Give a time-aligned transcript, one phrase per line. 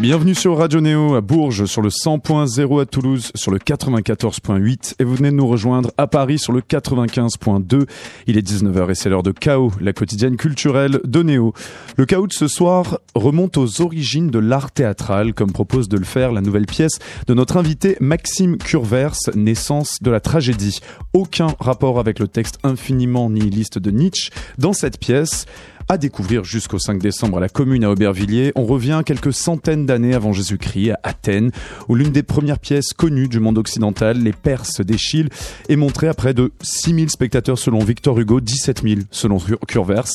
[0.00, 5.04] Bienvenue sur Radio Néo à Bourges sur le 100.0 à Toulouse sur le 94.8 et
[5.04, 7.84] vous venez de nous rejoindre à Paris sur le 95.2.
[8.28, 11.52] Il est 19h et c'est l'heure de Chaos, la quotidienne culturelle de Néo.
[11.96, 16.04] Le Chaos de ce soir remonte aux origines de l'art théâtral comme propose de le
[16.04, 20.78] faire la nouvelle pièce de notre invité Maxime Curvers, Naissance de la tragédie.
[21.12, 25.46] Aucun rapport avec le texte infiniment nihiliste de Nietzsche dans cette pièce
[25.88, 28.52] à découvrir jusqu'au 5 décembre à la commune à Aubervilliers.
[28.56, 31.50] On revient quelques centaines d'années avant Jésus-Christ à Athènes,
[31.88, 35.30] où l'une des premières pièces connues du monde occidental, les Perses d'Échille,
[35.68, 40.08] est montrée à près de 6000 spectateurs selon Victor Hugo, 17 000 selon Curvers.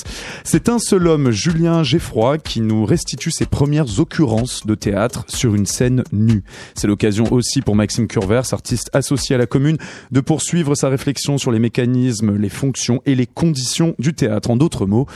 [0.43, 5.55] C'est un seul homme, Julien Geffroy, qui nous restitue ses premières occurrences de théâtre sur
[5.55, 6.43] une scène nue.
[6.75, 9.77] C'est l'occasion aussi pour Maxime Curvers, artiste associé à la commune,
[10.11, 14.51] de poursuivre sa réflexion sur les mécanismes, les fonctions et les conditions du théâtre.
[14.51, 15.07] En d'autres mots,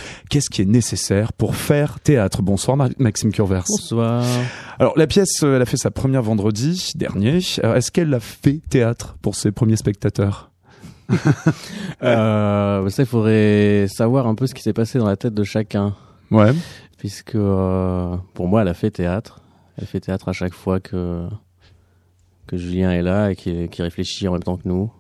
[0.49, 2.41] qui est nécessaire pour faire théâtre.
[2.41, 3.65] Bonsoir Maxime Curvers.
[3.67, 4.23] Bonsoir.
[4.79, 7.37] Alors la pièce, euh, elle a fait sa première vendredi dernier.
[7.37, 10.51] Est-ce qu'elle a fait théâtre pour ses premiers spectateurs?
[12.03, 15.43] Euh, Ça, il faudrait savoir un peu ce qui s'est passé dans la tête de
[15.43, 15.95] chacun.
[16.29, 16.51] Ouais.
[16.97, 19.41] Puisque euh, pour moi, elle a fait théâtre.
[19.77, 21.27] Elle fait théâtre à chaque fois que
[22.45, 24.91] que Julien est là et qui, réfléchit en même temps que nous.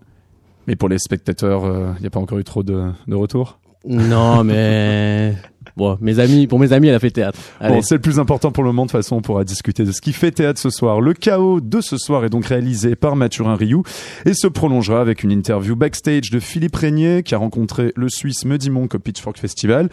[0.65, 1.63] Mais pour les spectateurs,
[1.97, 3.59] il n'y a pas encore eu trop de, de retours?
[3.87, 5.33] Non, mais
[5.77, 7.39] bon, mes amis, pour mes amis, elle a fait théâtre.
[7.61, 8.83] Bon, c'est le plus important pour le moment.
[8.85, 10.99] De toute façon, on pourra discuter de ce qui fait théâtre ce soir.
[10.99, 13.83] Le chaos de ce soir est donc réalisé par Mathurin Rioux
[14.25, 18.43] et se prolongera avec une interview backstage de Philippe Régnier qui a rencontré le Suisse
[18.43, 19.89] Muddy Monk au Pitchfork Festival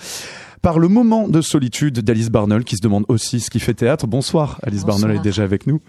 [0.65, 4.07] par le moment de solitude d'Alice Barnell qui se demande aussi ce qui fait théâtre.
[4.07, 5.83] Bonsoir, Alice Barnell est déjà avec nous.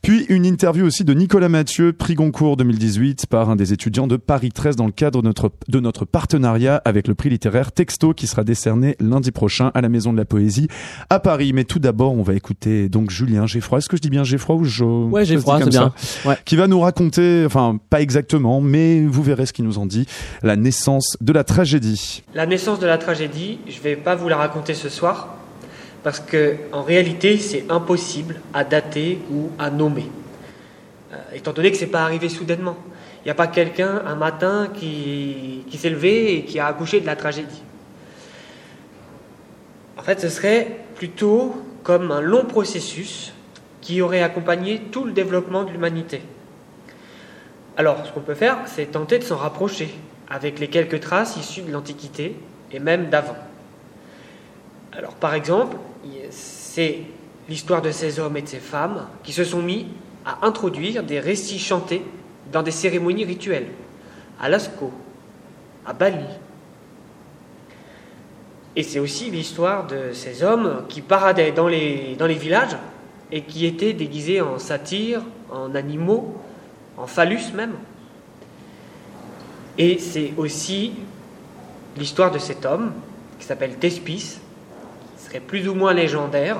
[0.00, 4.16] Puis une interview aussi de Nicolas Mathieu, prix Goncourt 2018 par un des étudiants de
[4.16, 8.14] Paris 13 dans le cadre de notre, de notre partenariat avec le prix littéraire Texto
[8.14, 10.68] qui sera décerné lundi prochain à la Maison de la Poésie
[11.10, 11.52] à Paris.
[11.52, 13.78] Mais tout d'abord, on va écouter donc Julien Geffroy.
[13.78, 15.92] Est-ce que je dis bien Geffroy ou je Ouais, Geffroy, c'est bien.
[16.24, 16.36] Ouais.
[16.44, 20.06] Qui va nous raconter, enfin pas exactement, mais vous verrez ce qu'il nous en dit,
[20.44, 22.22] la naissance de la tragédie.
[22.36, 25.36] La naissance de la tragédie, je vais pas vous la raconter ce soir,
[26.02, 30.10] parce que en réalité, c'est impossible à dater ou à nommer,
[31.12, 32.76] euh, étant donné que c'est pas arrivé soudainement.
[33.24, 37.06] Il n'y a pas quelqu'un un matin qui s'est levé et qui a accouché de
[37.06, 37.62] la tragédie.
[39.96, 43.32] En fait, ce serait plutôt comme un long processus
[43.80, 46.22] qui aurait accompagné tout le développement de l'humanité.
[47.76, 49.94] Alors, ce qu'on peut faire, c'est tenter de s'en rapprocher
[50.28, 52.36] avec les quelques traces issues de l'Antiquité
[52.72, 53.36] et même d'avant.
[54.92, 55.76] Alors, par exemple,
[56.30, 57.00] c'est
[57.48, 59.86] l'histoire de ces hommes et de ces femmes qui se sont mis
[60.24, 62.02] à introduire des récits chantés
[62.52, 63.68] dans des cérémonies rituelles,
[64.40, 64.92] à Lascaux,
[65.86, 66.24] à Bali.
[68.76, 72.76] Et c'est aussi l'histoire de ces hommes qui paradaient dans les, dans les villages
[73.30, 76.36] et qui étaient déguisés en satyres, en animaux,
[76.96, 77.74] en phallus même.
[79.78, 80.92] Et c'est aussi
[81.96, 82.92] l'histoire de cet homme
[83.38, 84.38] qui s'appelle Thespis,
[85.40, 86.58] plus ou moins légendaire,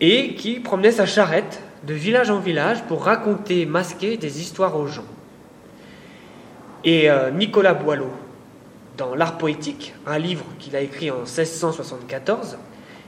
[0.00, 4.86] et qui promenait sa charrette de village en village pour raconter, masquer des histoires aux
[4.86, 5.04] gens.
[6.84, 8.10] Et euh, Nicolas Boileau,
[8.96, 12.58] dans L'Art poétique, un livre qu'il a écrit en 1674,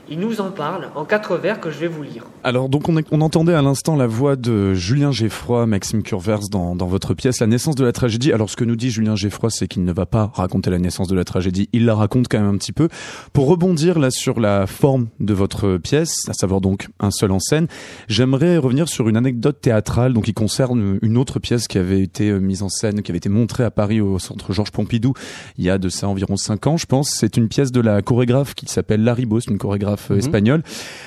[0.09, 2.23] il nous en parle en quatre vers que je vais vous lire.
[2.43, 7.13] Alors donc on, entendait à l'instant la voix de Julien Geffroy, Maxime Curvers dans, votre
[7.13, 8.33] pièce La naissance de la tragédie.
[8.33, 11.07] Alors ce que nous dit Julien Geffroy, c'est qu'il ne va pas raconter la naissance
[11.07, 12.89] de la tragédie, il la raconte quand même un petit peu.
[13.33, 17.39] Pour rebondir là sur la forme de votre pièce, à savoir donc un seul en
[17.39, 17.67] scène,
[18.07, 22.29] j'aimerais revenir sur une anecdote théâtrale donc qui concerne une autre pièce qui avait été
[22.29, 25.11] euh, mise en scène, qui avait été montrée à Paris au centre Georges Pompidou
[25.57, 27.11] il y a de ça environ cinq ans, je pense.
[27.11, 30.17] C'est une pièce de la chorégraphe qui s'appelle Larry Boss, une chorégraphe Mhm.
[30.17, 30.63] espagnole.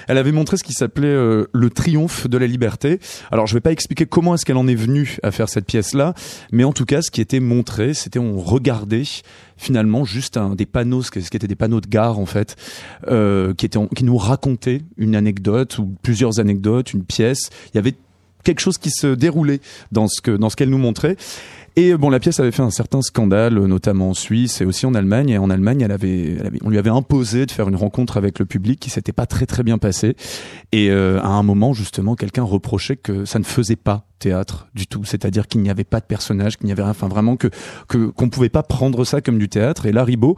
[0.09, 3.01] Elle avait montré ce qui s'appelait euh, le triomphe de la liberté.
[3.31, 6.15] Alors je vais pas expliquer comment est-ce qu'elle en est venue à faire cette pièce-là,
[6.53, 9.05] mais en tout cas ce qui était montré, c'était on regardait
[9.57, 12.57] finalement juste un, des panneaux, ce qui étaient des panneaux de gare en fait,
[13.09, 17.51] euh, qui, étaient, qui nous racontaient une anecdote ou plusieurs anecdotes, une pièce.
[17.73, 17.95] Il y avait
[18.45, 19.61] quelque chose qui se déroulait
[19.91, 21.17] dans ce que dans ce qu'elle nous montrait
[21.77, 24.95] et bon, la pièce avait fait un certain scandale, notamment en Suisse et aussi en
[24.95, 25.31] Allemagne.
[25.31, 28.47] Et en Allemagne, elle avait, on lui avait imposé de faire une rencontre avec le
[28.47, 30.15] public qui s'était pas très très bien passée.
[30.71, 34.87] Et euh, à un moment, justement, quelqu'un reprochait que ça ne faisait pas théâtre du
[34.87, 37.49] tout, c'est-à-dire qu'il n'y avait pas de personnage, qu'il n'y avait rien, enfin vraiment que
[37.89, 39.85] qu'on pouvait pas prendre ça comme du théâtre.
[39.85, 40.37] Et là, Ribot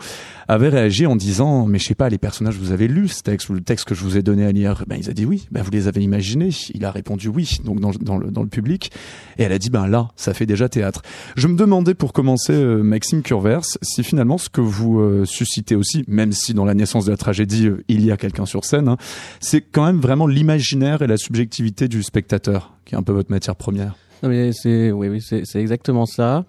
[0.49, 3.49] avait réagi en disant, mais je sais pas, les personnages, vous avez lu ce texte
[3.49, 5.47] ou le texte que je vous ai donné à lire Ben il a dit oui.
[5.53, 6.51] Ben vous les avez imaginés.
[6.75, 7.59] Il a répondu oui.
[7.65, 8.91] Donc dans, dans le dans le public.
[9.39, 11.03] Et elle a dit ben là, ça fait déjà théâtre.
[11.37, 15.77] Je me demandais pour commencer, euh, Maxime Curvers, si finalement ce que vous euh, suscitez
[15.77, 18.65] aussi, même si dans la naissance de la tragédie euh, il y a quelqu'un sur
[18.65, 18.97] scène, hein,
[19.39, 23.31] c'est quand même vraiment l'imaginaire et la subjectivité du spectateur qui est un peu votre
[23.31, 23.76] matière première.
[24.23, 26.45] Non mais c'est oui oui c'est exactement ça.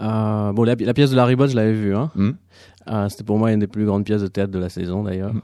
[0.00, 2.10] Euh, bon la, la pièce de Larry Bott je l'avais vue hein.
[2.14, 2.30] Hmm.
[2.88, 5.32] Euh, C'était pour moi une des plus grandes pièces de théâtre de la saison d'ailleurs.
[5.34, 5.40] Hmm.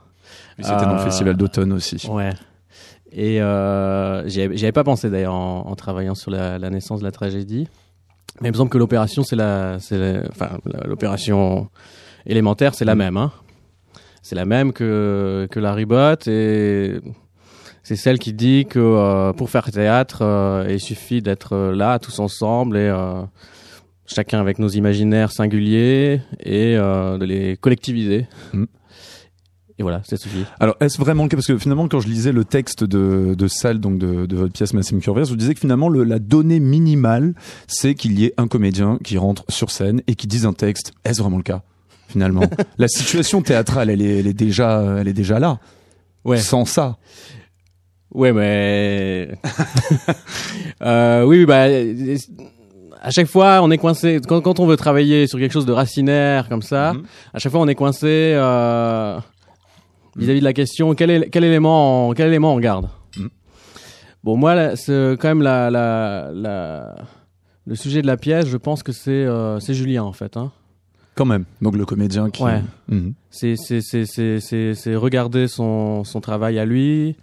[0.59, 2.05] C'était dans le Euh, festival d'automne aussi.
[2.11, 2.31] Ouais.
[3.13, 7.05] Et euh, j'y avais pas pensé d'ailleurs en, en travaillant sur la, la naissance de
[7.05, 7.69] la tragédie.
[8.41, 9.77] Mais il me semble que l'opération c'est la
[10.31, 11.69] enfin l'opération
[12.27, 12.99] élémentaire c'est la Mm.
[12.99, 13.33] même hein.
[14.23, 17.01] C'est la même que que la Bott et
[17.85, 22.19] c'est celle qui dit que euh, pour faire théâtre euh, il suffit d'être là tous
[22.19, 23.23] ensemble et euh,
[24.07, 28.27] chacun avec nos imaginaires singuliers et euh, de les collectiviser.
[28.53, 28.65] Mm.
[29.77, 30.45] Et voilà, ça suffit.
[30.61, 31.37] Alors, est-ce vraiment le cas?
[31.37, 34.53] Parce que finalement, quand je lisais le texte de, de salle, donc de, de votre
[34.53, 37.35] pièce Maxime Curvers, vous disiez que finalement, le- la donnée minimale,
[37.67, 40.93] c'est qu'il y ait un comédien qui rentre sur scène et qui dise un texte.
[41.05, 41.63] Est-ce vraiment le cas
[42.07, 42.45] Finalement,
[42.79, 45.59] la situation théâtrale, elle est, elle est déjà, elle est déjà là.
[46.25, 46.39] Ouais.
[46.39, 46.97] Sans ça,
[48.15, 49.29] Ouais, mais
[50.83, 51.65] euh, oui, bah
[53.03, 55.73] à chaque fois on est coincé quand, quand on veut travailler sur quelque chose de
[55.73, 56.95] racinaire comme ça.
[56.95, 57.03] Mhm.
[57.35, 59.19] À chaque fois on est coincé euh,
[60.17, 62.89] vis-à-vis de la question quel, est, quel élément on, quel élément on garde.
[63.17, 63.31] Mhm.
[64.23, 66.95] Bon moi c'est quand même la, la, la
[67.67, 70.37] le sujet de la pièce, je pense que c'est euh, c'est Julien en fait.
[70.37, 70.53] Hein.
[71.15, 71.47] quand même.
[71.61, 72.45] Donc le comédien qui.
[72.45, 72.63] Ouais.
[72.89, 73.15] Mhm.
[73.31, 73.55] C'est
[74.95, 77.17] regarder son son travail à lui,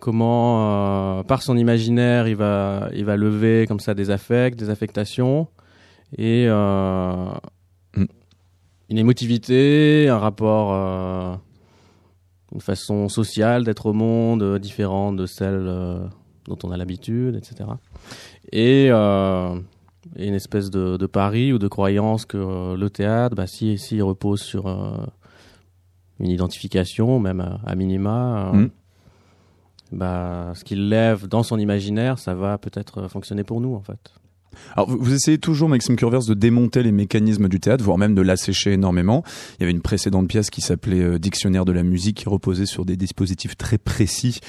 [0.00, 4.70] comment euh, par son imaginaire il va il va lever comme ça des affects, des
[4.70, 5.48] affectations
[6.16, 7.26] et euh,
[7.96, 8.04] Mm.
[8.90, 11.34] une émotivité, un rapport, euh,
[12.52, 15.64] une façon sociale d'être au monde différente de celle
[16.46, 17.70] dont on a l'habitude, etc.
[18.52, 18.86] Et
[20.16, 23.96] et une espèce de, de pari ou de croyance que le théâtre, bah, si, si
[23.96, 24.66] il repose sur
[26.20, 28.70] une identification, même à, à minima, Mm.
[29.92, 34.12] Bah, ce qu'il lève dans son imaginaire, ça va peut-être fonctionner pour nous, en fait.
[34.76, 38.14] Alors, vous, vous essayez toujours, Maxime Curvers, de démonter les mécanismes du théâtre, voire même
[38.14, 39.24] de l'assécher énormément.
[39.58, 42.66] Il y avait une précédente pièce qui s'appelait euh, Dictionnaire de la musique, qui reposait
[42.66, 44.40] sur des dispositifs très précis.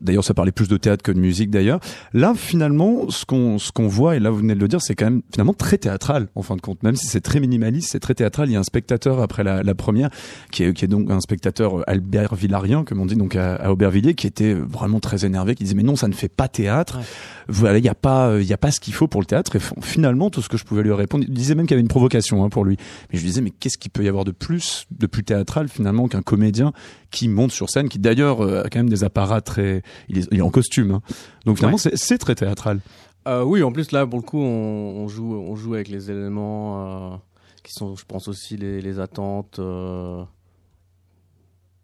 [0.00, 1.80] D'ailleurs, ça parlait plus de théâtre que de musique, d'ailleurs.
[2.12, 4.94] Là, finalement, ce qu'on ce qu'on voit, et là, vous venez de le dire, c'est
[4.94, 6.82] quand même finalement très théâtral, en fin de compte.
[6.82, 8.48] Même si c'est très minimaliste, c'est très théâtral.
[8.48, 10.10] Il y a un spectateur après la, la première,
[10.50, 13.56] qui est, qui est donc un spectateur euh, Albert Villarien, comme on dit, donc à,
[13.56, 16.48] à Aubervilliers, qui était vraiment très énervé, qui disait, mais non, ça ne fait pas
[16.48, 16.98] théâtre.
[16.98, 17.04] Ouais.
[17.48, 19.26] Voilà, il n'y a pas, euh, il y a pas ce qu'il faut pour le
[19.26, 19.47] théâtre.
[19.56, 21.76] Et f- finalement, tout ce que je pouvais lui répondre, il disait même qu'il y
[21.76, 22.76] avait une provocation hein, pour lui.
[23.12, 25.68] Mais je lui disais, mais qu'est-ce qu'il peut y avoir de plus, de plus théâtral
[25.68, 26.72] finalement qu'un comédien
[27.10, 30.28] qui monte sur scène, qui d'ailleurs euh, a quand même des apparats très, il est,
[30.30, 30.92] il est en costume.
[30.92, 31.00] hein.
[31.46, 31.90] Donc finalement, Ouais.
[31.94, 32.80] c'est- très théâtral.
[33.26, 36.10] Euh, oui, en plus là, pour le coup, on, on joue, on joue avec les
[36.10, 37.16] éléments euh,
[37.62, 40.22] qui sont, je pense aussi les, les attentes euh.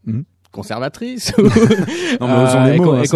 [2.21, 2.35] Non, mais
[2.75, 3.07] et et et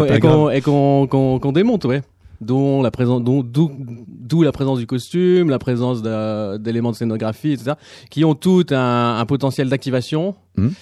[0.50, 2.02] et qu'on démonte, ouais.
[2.40, 7.72] Dont la présence, dont d'où la présence du costume, la présence d'éléments de scénographie, etc.,
[8.10, 10.34] qui ont tout un, un potentiel d'activation.
[10.56, 10.72] Mhm.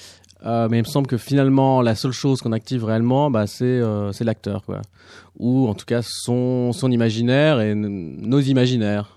[0.45, 3.65] Euh, mais il me semble que finalement, la seule chose qu'on active réellement, bah, c'est
[3.65, 4.83] euh, l'acteur, quoi.
[5.39, 9.17] Ou en tout cas son son imaginaire et nos imaginaires.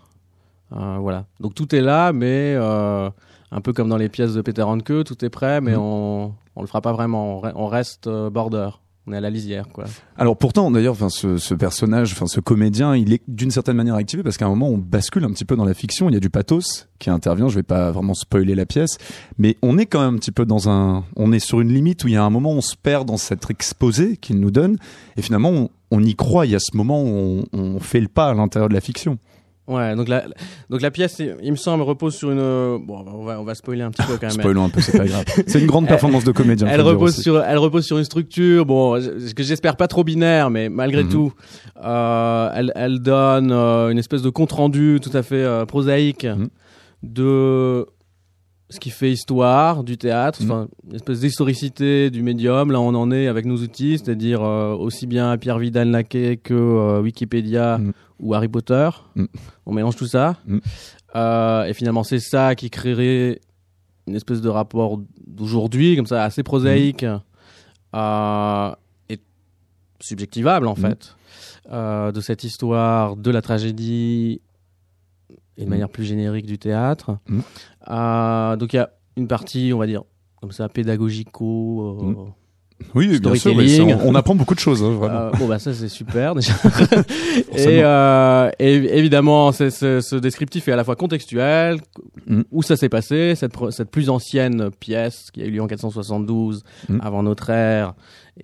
[0.75, 1.25] Euh, voilà.
[1.41, 5.25] Donc tout est là, mais un peu comme dans les pièces de Peter Handke, tout
[5.25, 5.79] est prêt, mais Mhm.
[5.81, 7.37] on on le fera pas vraiment.
[7.37, 8.69] On, re- on reste border.
[9.09, 9.85] On est à la lisière, quoi.
[10.17, 13.95] Alors pourtant, d'ailleurs, enfin, ce, ce personnage, enfin, ce comédien, il est d'une certaine manière
[13.95, 16.09] activé parce qu'à un moment, on bascule un petit peu dans la fiction.
[16.09, 17.47] Il y a du pathos qui intervient.
[17.47, 18.99] Je vais pas vraiment spoiler la pièce,
[19.39, 22.03] mais on est quand même un petit peu dans un, on est sur une limite
[22.03, 24.51] où il y a un moment, où on se perd dans cet exposé qu'il nous
[24.51, 24.77] donne,
[25.17, 26.45] et finalement, on, y croit.
[26.45, 29.17] Il y a ce moment où on fait le pas à l'intérieur de la fiction.
[29.69, 30.23] Ouais, donc la,
[30.69, 32.39] donc la pièce, il me semble, repose sur une.
[32.39, 34.31] Bon, on va, on va spoiler un petit peu quand même.
[34.31, 35.23] Spoilons un peu, c'est pas grave.
[35.47, 36.67] C'est une grande performance de comédien.
[36.67, 40.49] Elle repose sur, elle repose sur une structure, bon, je- que j'espère pas trop binaire,
[40.49, 41.09] mais malgré Mhm.
[41.09, 41.33] tout,
[41.85, 46.25] euh, elle, elle donne euh, une espèce de compte rendu tout à fait euh, prosaïque
[46.25, 46.49] Mhm.
[47.03, 47.85] de
[48.71, 52.71] ce qui fait histoire du théâtre, enfin une espèce d'historicité du médium.
[52.71, 56.53] Là, on en est avec nos outils, c'est-à-dire euh, aussi bien Pierre Vidal Naquet que
[56.53, 57.93] euh, Wikipédia Mhm.
[58.19, 58.89] ou Harry Potter.
[59.15, 59.27] Mhm.
[59.65, 60.37] On mélange tout ça.
[61.15, 63.41] Euh, et finalement, c'est ça qui créerait
[64.05, 67.17] une espèce de rapport d'aujourd'hui, comme ça, assez prosaïque et
[69.99, 71.15] subjectivable en fait,
[71.71, 74.41] de cette histoire de la tragédie
[75.59, 75.69] et de Mhm.
[75.69, 77.17] manière plus générique du théâtre.
[77.29, 77.41] Mhm.
[77.91, 80.01] Euh, donc il y a une partie, on va dire,
[80.41, 82.15] comme ça, pédagogico, euh, Mhm.
[82.95, 85.19] Oui, bien sûr, mais on, on apprend beaucoup de choses, hein, vraiment.
[85.19, 86.53] Euh, bon bah ça c'est super déjà.
[87.53, 91.79] et, euh, et évidemment c'est- ce descriptif est à la fois contextuel,
[92.25, 92.43] Mm.
[92.51, 96.63] où ça s'est passé, cette, cette plus ancienne pièce qui a eu lieu en 472
[96.87, 96.99] Mm.
[97.01, 97.95] avant notre ère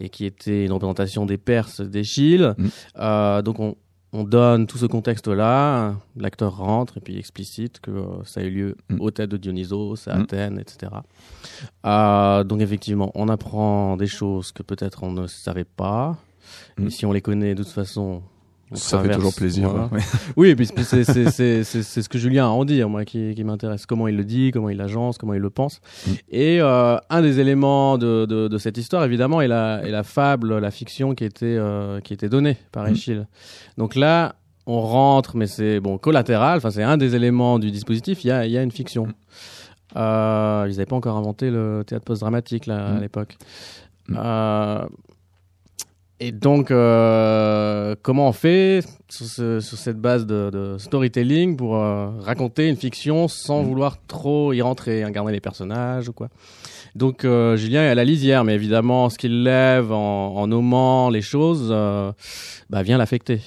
[0.02, 2.54] et qui était une représentation des Perses d'Échille.
[2.58, 2.66] Mm.
[3.00, 3.76] Euh, donc on,
[4.18, 8.50] on donne tout ce contexte-là, l'acteur rentre et puis explicite que euh, ça a eu
[8.50, 9.02] lieu Mm.
[9.02, 10.22] au tête de Dionysos, à Mm.
[10.22, 10.92] Athènes, etc.
[11.86, 16.18] Euh, donc effectivement, on apprend des choses que peut-être on ne savait pas.
[16.78, 16.88] Mm.
[16.88, 18.22] Et si on les connaît de toute façon,
[18.72, 19.70] on Ça fait toujours plaisir.
[19.70, 19.86] voilà.
[19.92, 20.00] ouais.
[20.38, 21.04] Oui, et puis c'est-
[21.64, 23.86] ce que Julien a à en dire, moi, qui, qui m'intéresse.
[23.86, 25.82] Comment il le dit, comment il l'agence, comment il le pense.
[26.08, 26.12] Mm.
[26.32, 30.04] Et euh, un des éléments de, de, de cette histoire, évidemment, est la, est la
[30.04, 32.92] fable, la fiction qui était, euh, qui était donnée par Mm.
[32.92, 33.26] Échille.
[33.78, 34.36] Donc là,
[34.68, 36.58] on rentre, mais c'est bon collatéral.
[36.58, 38.24] Enfin, c'est un des éléments du dispositif.
[38.24, 39.08] Il y a, il y a une fiction.
[39.96, 43.02] Euh, ils n'avaient pas encore inventé le théâtre post-dramatique là, à Mm.
[43.02, 43.38] l'époque.
[44.10, 44.18] Mm.
[44.20, 44.86] Euh,
[46.20, 51.76] et donc, euh, comment on fait sur, ce- sur cette base de, de storytelling pour
[51.76, 53.66] euh, raconter une fiction sans Mm.
[53.68, 56.30] vouloir trop y rentrer, incarner les personnages ou quoi?
[56.96, 61.10] Donc, euh, Julien est à la lisière, mais évidemment, ce qu'il lève en, en nommant
[61.10, 61.70] les choses
[62.70, 63.42] bah, vient l'affecter.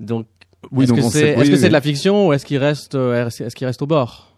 [0.00, 0.26] Donc,
[0.72, 3.66] Oui, est-ce que on c'est oui, de la fiction ou est-ce qu'il reste, est-ce qu'il
[3.66, 4.32] reste au bord?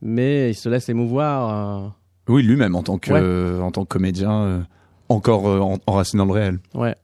[0.00, 1.94] Mais il se laisse émouvoir.
[2.28, 3.62] Oui, lui-même en tant que Ouais.
[3.62, 4.66] en tant que comédien,
[5.12, 6.58] encore euh, en- enraciné dans le réel.
[6.74, 6.94] Ouais.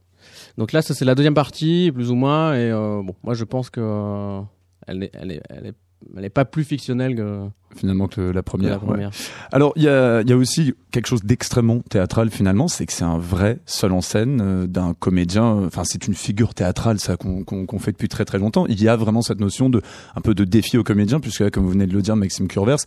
[0.57, 2.55] Donc là, ça c'est la deuxième partie, plus ou moins.
[2.55, 4.41] Et euh, bon, moi je pense que euh,
[4.87, 5.75] elle n'est elle est, elle est,
[6.17, 8.71] elle est pas plus fictionnelle que, Finalement que la première.
[8.71, 8.87] la ouais.
[8.87, 9.11] première.
[9.53, 12.93] Alors il y a, il y a aussi quelque chose d'extrêmement théâtral finalement, c'est que
[12.93, 15.45] c'est un vrai seul en scène euh, d'un comédien.
[15.67, 18.67] Enfin c'est une figure théâtrale ça qu'on qu'on qu'on fait depuis très très longtemps.
[18.69, 19.83] Il y a vraiment cette notion de
[20.17, 22.49] un peu de défi au comédien puisque là, comme vous venez de le dire Maxime
[22.49, 22.79] Curvers,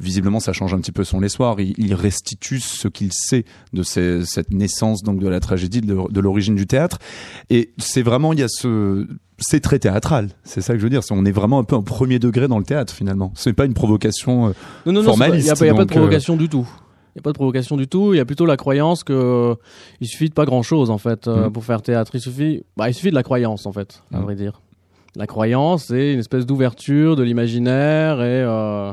[0.00, 1.60] visiblement ça change un petit peu son espoir.
[1.60, 5.96] Il, il restitue ce qu'il sait de ces- cette naissance donc de la tragédie, de,
[6.10, 6.98] de l'origine du théâtre.
[7.50, 9.06] Et c'est vraiment il y a ce
[9.40, 11.02] c'est très théâtral, c'est ça que je veux dire.
[11.02, 13.32] C'est- On est vraiment un peu en premier degré dans le théâtre finalement.
[13.34, 14.48] C'est pas une provocation.
[14.48, 14.52] euh,
[14.86, 16.68] Non, non, pas- il n'y a, Formaliste, pas- a de euh, provocation du tout.
[17.14, 18.14] Il n'y a pas de provocation du tout.
[18.14, 19.54] Il y a plutôt la croyance que euh,
[20.00, 21.50] il suffit de pas grand chose en fait Mhm.
[21.52, 22.12] pour faire théâtre.
[22.14, 24.22] Il suffit, bah, il suffit de la croyance en fait, à Mhm.
[24.24, 24.60] vrai dire.
[25.16, 28.92] La croyance, c'est une espèce d'ouverture de l'imaginaire et euh,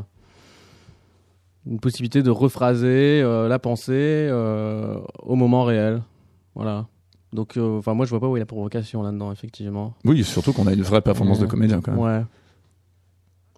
[1.69, 4.29] une possibilité de rephraser euh, la pensée
[5.23, 6.01] au moment réel.
[6.55, 6.87] Voilà.
[7.33, 9.93] Donc, euh, enfin, moi, je vois pas où est la provocation là-dedans, effectivement.
[10.05, 11.99] Oui, surtout qu'on a une vraie performance de comédien quand même.
[11.99, 12.23] Ouais.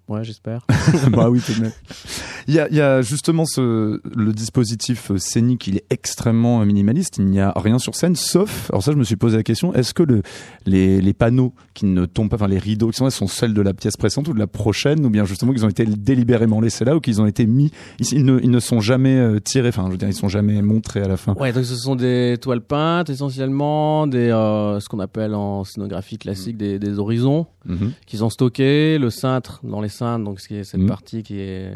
[0.07, 0.65] Ouais, j'espère.
[1.11, 1.71] bah oui, tout de même.
[2.49, 7.17] Il y a, il y a justement ce, le dispositif scénique, il est extrêmement minimaliste.
[7.19, 9.71] Il n'y a rien sur scène, sauf, alors ça, je me suis posé la question,
[9.75, 10.23] est-ce que le,
[10.65, 13.53] les, les panneaux qui ne tombent pas, enfin, les rideaux qui sont là, sont celles
[13.53, 16.59] de la pièce précédente ou de la prochaine, ou bien justement qu'ils ont été délibérément
[16.59, 19.69] laissés là, ou qu'ils ont été mis, ils, ne, ils ne sont jamais euh, tirés,
[19.69, 21.35] enfin, je veux dire, ils sont jamais montrés à la fin.
[21.35, 26.17] Ouais, donc ce sont des toiles peintes essentiellement, des euh, ce qu'on appelle en scénographie
[26.17, 27.91] classique des, des horizons Mhm.
[28.07, 30.87] qu'ils ont stockés, le cintre dans les cintres, donc ce qui est cette Mhm.
[30.87, 31.73] partie qui est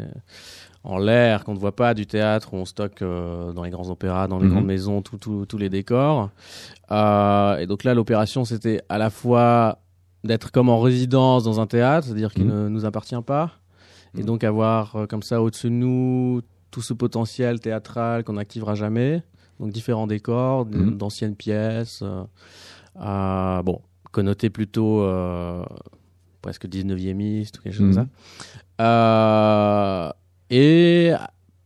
[0.84, 3.88] en l'air qu'on ne voit pas du théâtre où on stocke euh, dans les grands
[3.90, 4.52] opéras, dans les Mhm.
[4.52, 6.30] grandes maisons, tous les décors.
[6.90, 9.78] Euh, et donc là, l'opération c'était à la fois
[10.24, 12.64] d'être comme en résidence dans un théâtre, c'est-à-dire qu'il Mhm.
[12.64, 13.52] ne nous appartient pas,
[14.14, 14.26] et Mhm.
[14.26, 19.22] donc avoir euh, comme ça au-dessus de nous tout ce potentiel théâtral qu'on n'activera jamais.
[19.60, 22.02] Donc différents décors, d'anciennes pièces.
[23.00, 23.80] euh, bon,
[24.12, 25.64] connoté plutôt euh,
[26.42, 28.06] presque 19e-iste ou quelque chose comme
[28.78, 30.14] ça.
[30.56, 31.12] Et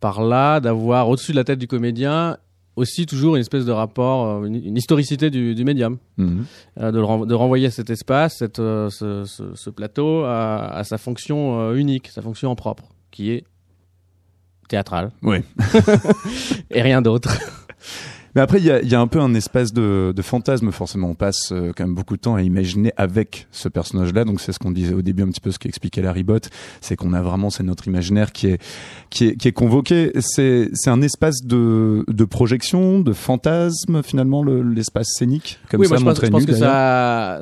[0.00, 2.38] par là, d'avoir au-dessus de la tête du comédien
[2.76, 6.44] aussi toujours une espèce de rapport, euh, une, une historicité du, du médium, Mhm.
[6.80, 10.68] euh, de, le ren- de renvoyer cet espace, cette, euh, ce, ce- ce plateau à,
[10.68, 13.44] à sa fonction euh, unique, sa fonction en propre, qui est
[14.68, 15.10] théâtrale.
[15.22, 15.38] Oui.
[16.70, 17.30] et rien d'autre.
[18.34, 20.70] Mais après, il y a, il y a un peu un espace de, de fantasme,
[20.70, 21.08] forcément.
[21.10, 24.24] On passe euh, quand même beaucoup de temps à imaginer avec ce personnage-là.
[24.24, 26.50] Donc, c'est ce qu'on disait au début, un petit peu ce qu'expliquait Larry Bott.
[26.80, 28.62] C'est qu'on a vraiment, c'est notre imaginaire qui est,
[29.10, 30.12] qui est, qui est convoqué.
[30.20, 35.58] C'est, c'est un espace de, de projection, de fantasme, finalement, le- l'espace scénique.
[35.70, 37.40] Comme oui, ça, moi je pense, je pense nu, que ça,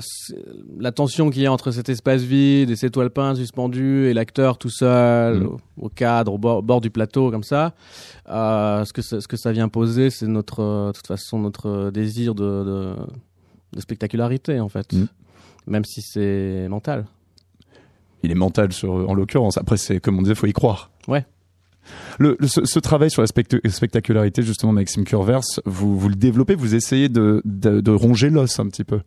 [0.78, 4.14] la tension qu'il y a entre cet espace vide et ces toiles peintes suspendues et
[4.14, 5.47] l'acteur tout seul Mm.
[5.47, 7.75] au, au cadre, au bord, au bord du plateau comme ça,
[8.28, 11.90] euh, ce que ça, ce que ça vient poser, c'est notre, de toute façon, notre
[11.90, 12.95] désir de, de,
[13.73, 15.06] de spectacularité en fait, Mm.
[15.66, 17.06] même si c'est mental.
[18.23, 19.56] il est mental sur, en l'occurrence.
[19.59, 20.90] Après, c'est comme on disait, faut y croire.
[21.09, 21.25] Ouais.
[22.18, 26.16] Le, le- ce, ce travail sur la specta- spectacularité, justement, Maxime Curvers, vous, vous le
[26.16, 29.00] développez, vous essayez de, de, de ronger l'os un petit peu.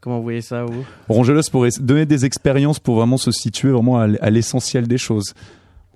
[0.00, 0.84] Comment vous voyez ça vous?
[1.08, 5.34] Ronger l'os pour donner des expériences pour vraiment se situer vraiment à l'essentiel des choses.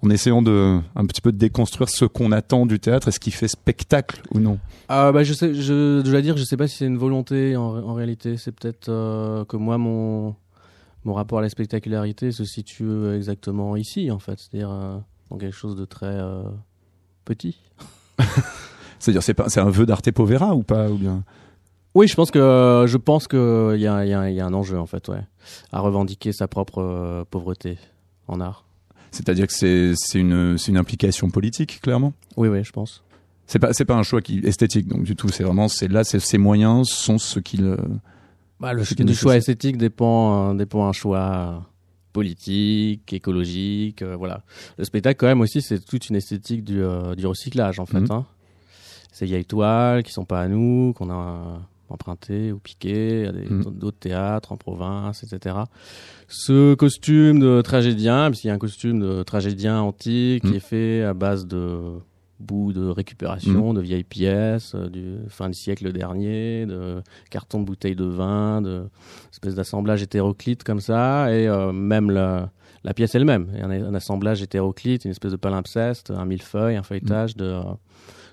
[0.02, 3.32] En essayant de un petit peu de déconstruire ce qu'on attend du théâtre Est-ce qu'il
[3.32, 4.58] fait spectacle ou non?
[4.88, 7.94] Ah bah je sais, je, dois dire, je sais pas si c'est une volonté en,
[7.94, 8.36] réalité.
[8.36, 10.34] C'est peut-être euh, que moi mon
[11.04, 14.98] mon rapport à la spectacularité se situe exactement ici en fait, c'est-à-dire euh,
[15.30, 16.42] dans quelque chose de très euh,
[17.24, 17.58] petit.
[18.98, 21.24] c'est-à-dire c'est pas c'est un vœu d'Arte Povera ou pas ou bien?
[21.94, 25.08] Oui, je pense que je pense que il y y a, un enjeu en fait,
[25.08, 25.24] ouais,
[25.72, 27.78] à revendiquer sa propre pauvreté
[28.28, 28.65] en art.
[29.16, 32.12] C'est-à-dire que c'est c'est une c'est une implication politique clairement.
[32.36, 33.02] Oui oui, je pense.
[33.46, 35.28] C'est pas c'est pas un choix qui esthétique donc du tout.
[35.28, 37.76] C'est vraiment c'est là c'est ses moyens sont ce qu'il.
[38.60, 41.66] Bah, le choix, du choix esthétique dépend dépend un choix
[42.12, 44.42] politique, écologique, euh, voilà.
[44.78, 48.00] Le spectacle quand même aussi c'est toute une esthétique du euh, du recyclage en fait.
[48.00, 48.10] Mhm.
[48.10, 48.26] Hein.
[49.12, 53.64] Ces vieilles toiles qui sont pas à nous, qu'on a emprunté ou piqué à mm.
[53.72, 55.56] d'autres théâtres en province, etc.
[56.28, 60.56] Ce costume de tragédien, parce qu'il y a un costume de tragédien antique qui mm.
[60.56, 61.98] est fait à base de
[62.40, 63.76] bouts de récupération, mm.
[63.76, 68.60] de vieilles pièces euh, du fin du siècle dernier, de cartons de bouteilles de vin,
[68.62, 68.84] de
[69.32, 72.50] espèce d'assemblage hétéroclite comme ça, et euh, même la,
[72.84, 77.36] la pièce elle-même, un, un, assemblage hétéroclite, une espèce de palimpseste, un millefeuille, un feuilletage
[77.36, 77.62] de euh,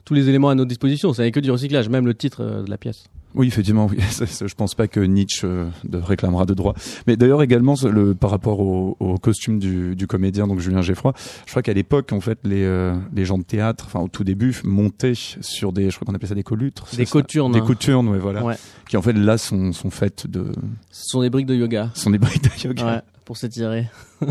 [0.05, 1.13] tous les éléments à notre disposition.
[1.13, 3.05] Ça n'est que du recyclage, même le titre de la pièce.
[3.35, 3.97] Oui, effectivement, oui.
[4.01, 6.73] je pense pas que Nietzsche euh, réclamera de droit.
[7.07, 11.13] Mais d'ailleurs également le, par rapport au, au costume du, du, comédien, donc Julien Geffroy,
[11.45, 14.23] je crois qu'à l'époque, en fait, les, euh, les gens de théâtre, enfin au tout
[14.23, 16.87] début, montaient sur des, je crois qu'on appelait ça des colutres.
[16.95, 17.53] Des coturnes.
[17.53, 18.43] Des coturnes, ouais, voilà.
[18.43, 18.55] Ouais.
[18.87, 20.45] Qui en fait là sont, sont faites de.
[20.91, 21.89] Ce sont des briques de yoga.
[21.93, 22.85] Ce sont des briques de yoga.
[22.85, 23.87] Ouais pour s'étirer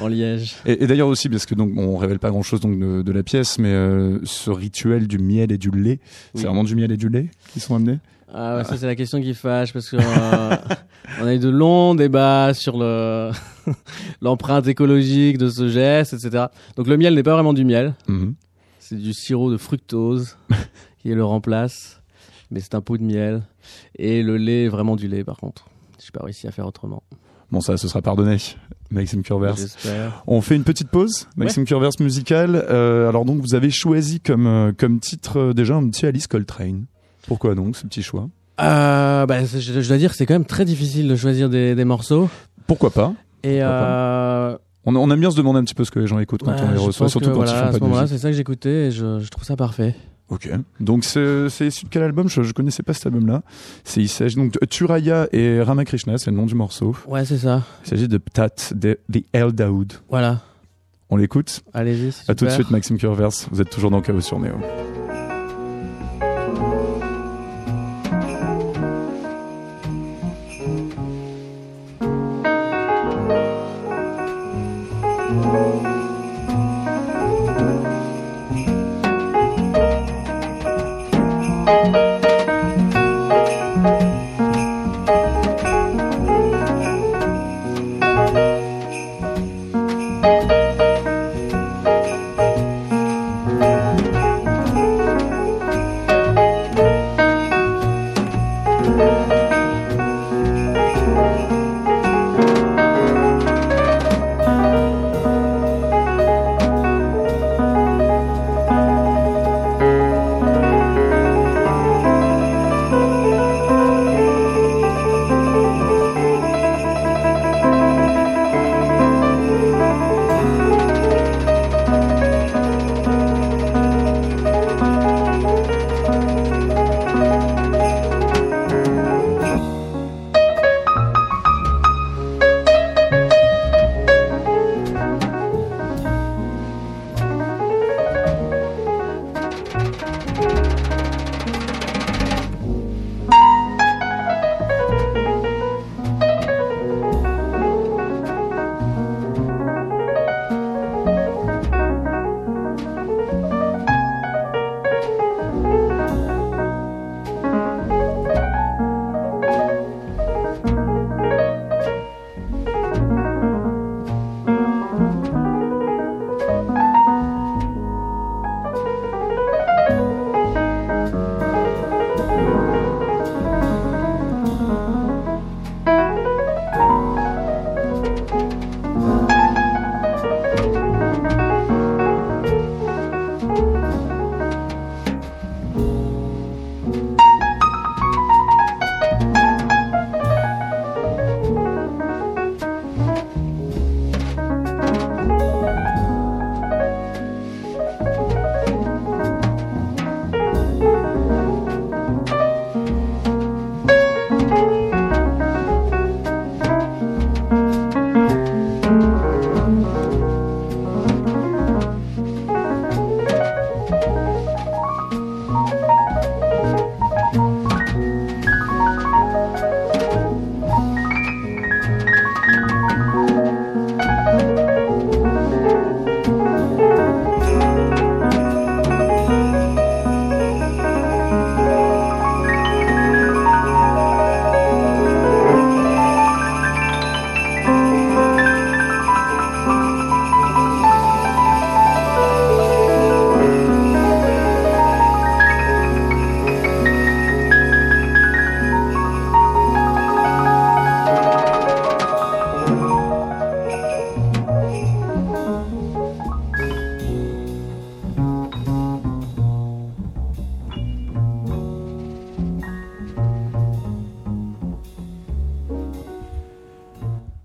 [0.00, 0.56] en liège.
[0.66, 3.12] Et, et d'ailleurs aussi, parce que donc on révèle pas grand chose donc de, de
[3.12, 6.00] la pièce, mais euh, ce rituel du miel et du lait,
[6.34, 7.98] c'est vraiment du miel et du lait qui sont amenés?
[8.36, 10.56] Ah ouais, ça c'est la question qui fâche parce que euh,
[11.22, 13.30] on a eu de longs débats sur le
[14.20, 16.46] l'empreinte écologique de ce geste, etc.
[16.76, 18.34] Donc le miel n'est pas vraiment du miel, mhm.
[18.80, 20.36] c'est du sirop de fructose
[20.98, 22.02] qui le remplace,
[22.50, 23.42] mais c'est un pot de miel
[23.96, 25.68] et le lait est vraiment du lait par contre.
[26.04, 27.04] J'ai pas réussi à faire autrement.
[27.52, 28.38] Bon ça, ce sera pardonné.
[28.90, 29.54] Maxime Curvers.
[30.26, 31.28] On fait une petite pause.
[31.36, 32.56] Maxime Curvers musical.
[32.68, 36.86] Euh, alors donc vous avez choisi comme euh, comme titre déjà un petit Alice Coltrane.
[37.26, 38.28] Pourquoi donc ce petit choix?
[38.60, 41.84] Euh, bah, je, dois dire que c'est quand même très difficile de choisir des, des
[41.84, 42.28] morceaux.
[42.66, 43.12] Pourquoi pas?
[43.42, 44.56] Et euh...
[44.86, 46.54] On, on, aime bien se demander un petit peu ce que les gens écoutent quand
[46.60, 48.90] on les reçoit, surtout quand voilà, ils font pas de C'est ça que j'écoutais et
[48.90, 49.94] je, je trouve ça parfait.
[50.28, 50.48] Ok.
[50.80, 52.28] Donc c'est issu de quel album?
[52.28, 53.42] Je, je connaissais pas cet album-là.
[53.84, 56.94] C'est il s'agit donc de Turaya et Ramakrishna, c'est le nom du morceau.
[57.06, 57.62] Ouais, c'est ça.
[57.84, 59.94] Il s'agit de Ptat de The El Daoud.
[60.08, 60.40] Voilà.
[61.10, 61.62] On l'écoute?
[61.72, 62.12] Allez-y.
[62.28, 63.30] À tout de suite, Maxime Curvers.
[63.50, 64.54] Vous êtes toujours dans Chaos sur Néo.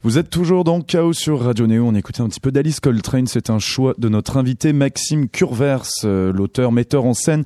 [0.10, 1.86] Vous êtes toujours dans Chaos sur Radio Néo.
[1.86, 3.28] On écoutait un petit peu d'Alice Coltrane.
[3.28, 7.44] C'est un choix de notre invité Maxime Curvers, euh, l'auteur, metteur en scène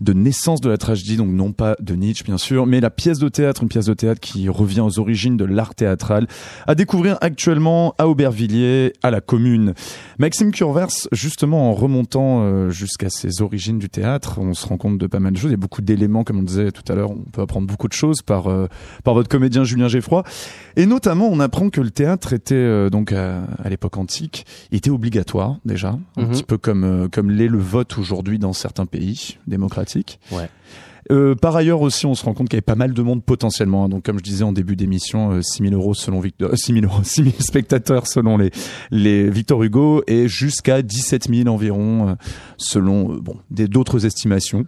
[0.00, 1.16] de Naissance de la tragédie.
[1.16, 3.94] Donc non pas de Nietzsche, bien sûr, mais la pièce de théâtre, une pièce de
[3.94, 6.28] théâtre qui revient aux origines de l'art théâtral,
[6.68, 9.74] à découvrir actuellement à Aubervilliers, à la Commune.
[10.20, 14.98] Maxime Curvers, justement, en remontant euh, jusqu'à ses origines du théâtre, on se rend compte
[14.98, 15.50] de pas mal de choses.
[15.50, 17.10] Il y a beaucoup d'éléments, comme on disait tout à l'heure.
[17.10, 18.68] On peut apprendre beaucoup de choses par euh,
[19.02, 20.22] par votre comédien Julien Geffroy.
[20.76, 24.90] Et notamment, on apprend que le théâtre était euh, donc à, à l'époque antique, était
[24.90, 26.28] obligatoire déjà, un Mhm.
[26.30, 30.20] petit peu comme euh, comme l'est le vote aujourd'hui dans certains pays démocratiques.
[30.32, 30.48] Ouais.
[31.12, 33.22] Euh, par ailleurs aussi, on se rend compte qu'il y avait pas mal de monde
[33.22, 33.84] potentiellement.
[33.84, 33.88] hein.
[33.90, 36.72] Donc, comme je disais en début d'émission, euh, 6 000 euros selon Victor, euh, 6
[36.72, 38.50] 000 euros, 6 000 spectateurs selon les
[38.90, 42.16] les Victor Hugo et jusqu'à 17 000 environ
[42.56, 44.64] selon bon des d'autres estimations.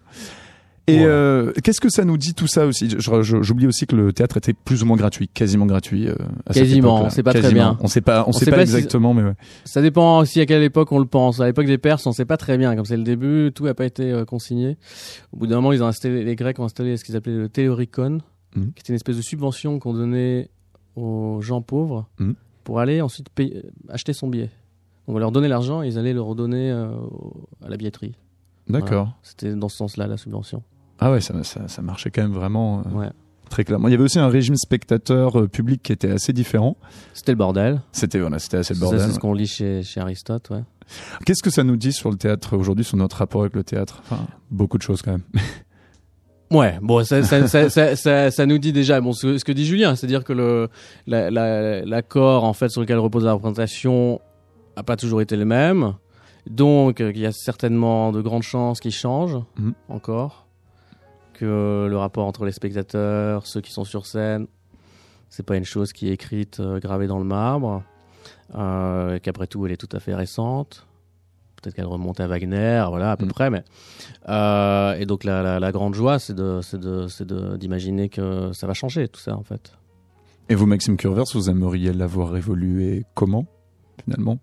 [0.88, 1.04] Et Ouais.
[1.04, 2.88] euh, qu'est-ce que ça nous dit tout ça aussi?
[2.98, 6.06] J'oublie aussi que le théâtre était plus ou moins gratuit, quasiment gratuit.
[6.08, 6.14] euh,
[6.46, 7.76] à Quasiment, on sait pas très bien.
[7.80, 9.34] On sait pas, on, On sait sait pas, pas si- exactement, mais ouais.
[9.64, 11.40] Ça dépend aussi à quelle époque on le pense.
[11.40, 12.76] À l'époque des Perses, on sait pas très bien.
[12.76, 14.76] Comme c'est le début, tout a pas été euh, consigné.
[15.32, 17.48] Au bout d'un moment, ils ont installé, les Grecs ont installé ce qu'ils appelaient le
[17.48, 18.20] théoricon,
[18.54, 18.72] Mhm.
[18.74, 20.50] qui était une espèce de subvention qu'on donnait
[20.94, 22.34] aux gens pauvres Mhm.
[22.62, 24.50] pour aller ensuite payer- acheter son billet.
[25.08, 26.88] Donc on leur donnait l'argent et ils allaient le redonner euh,
[27.64, 28.14] à la billetterie.
[28.68, 28.88] D'accord.
[28.88, 29.14] Voilà.
[29.22, 30.62] C'était dans ce sens-là la subvention.
[30.98, 33.10] Ah ouais, ça, ça, ça marchait quand même vraiment euh, Ouais.
[33.50, 33.88] très clairement.
[33.88, 36.76] Il y avait aussi un régime spectateur euh, public qui était assez différent.
[37.14, 37.80] C'était le bordel.
[37.92, 39.00] C'était voilà, c'était assez le bordel.
[39.00, 40.48] c'est ce qu'on lit chez, chez Aristote.
[40.50, 40.62] Ouais.
[41.24, 44.02] Qu'est-ce que ça nous dit sur le théâtre aujourd'hui, sur notre rapport avec le théâtre?
[44.10, 45.24] Enfin, beaucoup de choses quand même.
[46.52, 49.50] Ouais, bon, ça, ça, ça, ça, ça, ça nous dit déjà bon, ce, ce que
[49.50, 50.68] dit Julien, c'est-à-dire que le
[51.08, 54.20] la- la- l'accord en fait sur lequel repose la représentation
[54.76, 55.94] a pas toujours été le même,
[56.48, 59.72] donc euh, il y a certainement de grandes chances qu'il change Mhm.
[59.88, 60.45] encore,
[61.36, 64.46] que le rapport entre les spectateurs, ceux qui sont sur scène,
[65.28, 67.82] c'est pas une chose qui est écrite, euh, gravée dans le marbre,
[68.54, 70.86] euh, qu'après tout elle est tout à fait récente.
[71.60, 73.30] Peut-être qu'elle remonte à Wagner, voilà à peu Mhm.
[73.32, 73.64] près, mais
[74.28, 78.08] euh, et donc la, la, la grande joie, c'est de, c'est de, c'est de, d'imaginer
[78.08, 79.72] que ça va changer tout ça en fait.
[80.48, 83.46] Et vous, Maxime Curvers, vous aimeriez l'avoir évolué comment
[84.04, 84.38] finalement?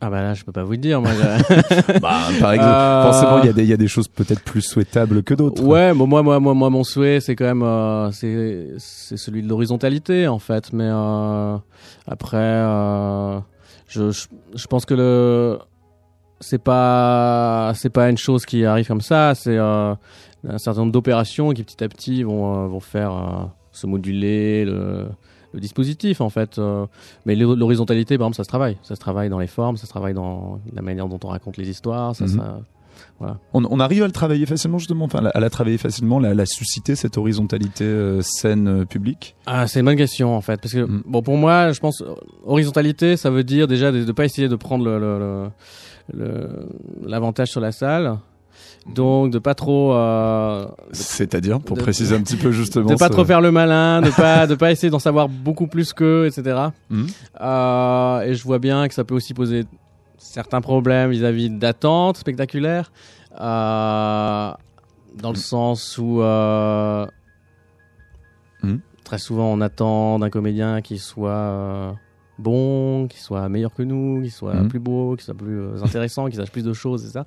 [0.00, 1.00] Ah bah là, je peux pas vous le dire.
[1.00, 1.10] Moi,
[2.00, 4.42] Bah, par exemple, Euh, forcément, il y a des, il y a des choses peut-être
[4.42, 5.60] plus souhaitables que d'autres.
[5.62, 9.42] ouais, bon, moi, moi, moi, moi, mon souhait, c'est quand même, euh, c'est, c'est celui
[9.42, 10.72] de l'horizontalité en fait.
[10.72, 11.56] Mais euh,
[12.06, 13.38] après, euh,
[13.88, 15.58] je, je, je pense que le,
[16.38, 19.34] c'est pas, c'est pas une chose qui arrive comme ça.
[19.34, 19.94] C'est euh,
[20.48, 25.06] un certain nombre d'opérations qui petit à petit vont, euh, vont faire se moduler le,
[25.52, 26.58] le dispositif en fait.
[26.58, 26.86] euh.
[27.26, 28.76] mais l'hor- l'horizontalité, par exemple, ça se travaille.
[28.82, 31.56] Ça se travaille dans les formes, ça se travaille dans la manière dont on raconte
[31.56, 32.14] les histoires.
[32.16, 32.30] Ça, Mhm.
[32.30, 32.60] ça-
[33.20, 36.46] On, on arrive à le travailler facilement justement, enfin, à la travailler facilement, à la
[36.46, 39.36] susciter cette horizontalité euh, scène euh, publique?
[39.46, 41.02] Ah, c'est une bonne question en fait, parce que Mm.
[41.06, 42.02] bon pour moi, je pense
[42.44, 45.50] horizontalité, ça veut dire déjà de ne pas essayer de prendre le- le- le-
[46.12, 46.68] le-
[47.06, 48.18] l'avantage sur la salle,
[48.86, 52.86] donc de pas trop euh, C'est-à-dire, pour de- préciser un petit peu justement.
[52.90, 55.66] de pas ce- trop faire le malin, de pas de pas essayer d'en savoir beaucoup
[55.66, 56.68] plus qu'eux, etc.
[56.90, 57.06] Mhm.
[57.40, 59.64] Euh, et je vois bien que ça peut aussi poser
[60.16, 62.90] certains problèmes vis-à-vis d'attentes spectaculaires,
[63.40, 64.50] euh,
[65.14, 66.20] dans le sens où
[68.62, 68.80] Mhm.
[69.04, 71.96] très souvent on attend d'un comédien qu'il soit
[72.38, 74.68] euh, bon, qu'il soit meilleur que nous, qu'il soit Mhm.
[74.68, 77.26] plus beau, qu'il soit plus euh, intéressant, qu'il sache plus de choses, et ça.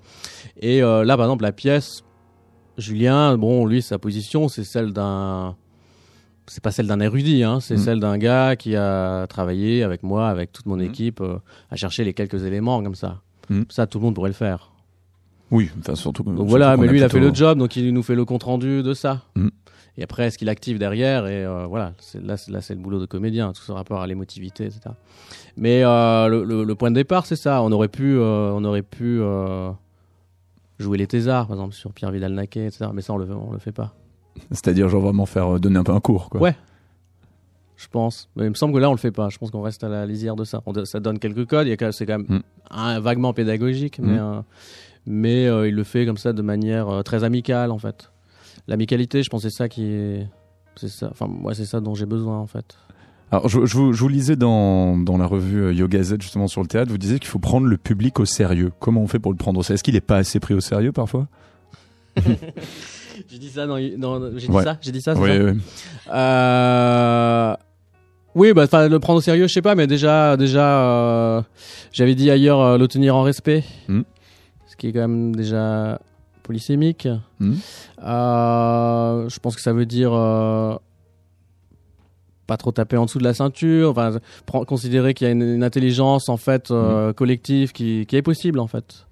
[0.59, 2.03] Et euh, là, par exemple, la pièce,
[2.77, 5.55] Julien, bon, lui, sa position, c'est celle d'un
[6.47, 7.77] c'est pas celle d'un érudit, hein, c'est Mm.
[7.77, 10.81] celle d'un gars qui a travaillé avec moi, avec toute mon Mm.
[10.81, 11.37] équipe, euh,
[11.69, 13.21] à chercher les quelques éléments comme ça.
[13.49, 13.61] Mm.
[13.69, 14.71] Ça, tout le monde pourrait le faire.
[15.51, 16.23] Oui, enfin surtout.
[16.23, 18.25] Donc surtout voilà, mais lui, il a fait le job, donc il nous fait le
[18.25, 19.21] compte rendu de ça.
[19.97, 22.99] Et après, est-ce qu'il active derrière Et euh, voilà, là, c'est- là, c'est le boulot
[22.99, 24.81] de comédien, tout ce rapport à l'émotivité, etc.
[25.57, 27.61] Mais euh, le, le- le point de départ, c'est ça.
[27.61, 29.19] On aurait pu, euh, on aurait pu
[30.79, 32.87] jouer les thésards, par exemple, sur Pierre Vidal-Naquet, etc.
[32.93, 33.93] Mais ça, on le, on le fait pas.
[34.51, 36.39] C'est-à-dire, genre vraiment faire donner un peu un cours, quoi.
[36.41, 36.55] Ouais.
[37.75, 38.29] je pense.
[38.35, 39.29] Mais il me semble que là, on le fait pas.
[39.29, 40.61] Je pense qu'on reste à la lisière de ça.
[40.65, 41.67] On ça donne quelques codes.
[41.91, 42.39] C'est quand même Mm.
[42.71, 44.43] un, vaguement pédagogique, mais, Mm.
[45.07, 48.10] mais il le fait comme ça de manière très amicale, en fait.
[48.71, 50.25] L'amicalité, je pense, c'est ça qui est.
[50.77, 51.09] C'est ça.
[51.11, 52.77] Enfin, moi, c'est ça dont j'ai besoin, en fait.
[53.29, 56.47] Alors, je, je vous, je vous lisais dans, dans la revue euh, Yoga Z, justement,
[56.47, 58.71] sur le théâtre, vous disiez qu'il faut prendre le public au sérieux.
[58.79, 59.75] Comment on fait pour le prendre au sérieux?
[59.75, 61.27] Est-ce qu'il n'est pas assez pris au sérieux parfois?
[63.29, 63.75] J'ai dit ça dans.
[63.97, 64.63] dans- j'ai dit Ouais.
[64.63, 64.77] ça?
[64.81, 65.43] J'ai dit ça, c'est Oui, ça?
[65.43, 65.59] oui.
[66.13, 67.55] Euh,
[68.33, 71.41] Oui, bah, enfin, le prendre au sérieux, je sais pas, mais déjà, déjà, euh,
[71.91, 74.05] j'avais dit ailleurs euh, le tenir en respect, Mhm.
[74.67, 75.99] ce qui est quand même déjà
[76.43, 77.07] polysémique.
[77.41, 77.57] Mhm.
[78.03, 80.75] Euh, je pense que ça veut dire euh,
[82.47, 84.17] pas trop taper en dessous de la ceinture, enfin,
[84.65, 88.59] considérer qu'il y a une, une intelligence en fait euh, collective qui, qui est possible
[88.59, 89.05] en fait,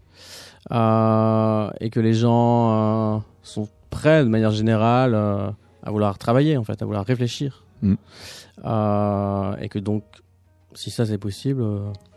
[0.69, 6.85] et que les gens sont prêts de manière générale à vouloir travailler en fait, à
[6.85, 7.93] vouloir réfléchir, Mm.
[9.61, 10.03] Et que donc
[10.73, 11.63] si ça c'est possible,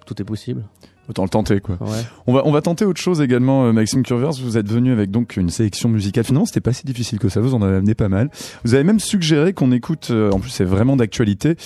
[0.07, 0.65] tout est possible.
[1.09, 1.77] Autant le tenter, quoi.
[1.81, 1.99] Ouais.
[2.27, 4.33] On va, on va tenter autre chose également, euh, Maxime Curvers.
[4.43, 6.25] Vous êtes venu avec donc une sélection musicale.
[6.25, 7.41] Finalement, c'était pas si difficile que ça.
[7.41, 8.31] Vous en avez amené pas mal.
[8.65, 11.57] Vous avez même suggéré qu'on écoute, euh, en plus c'est vraiment d'actualité,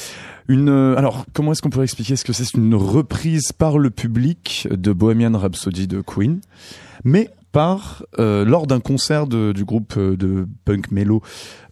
[0.48, 0.70] une.
[0.70, 2.16] euh, alors, comment est-ce qu'on pourrait expliquer?
[2.16, 6.40] Ce que c'est C'est une reprise par le public de Bohemian Rhapsody de Queen,
[7.04, 11.22] mais par euh, lors d'un concert de- du groupe euh, de punk mellow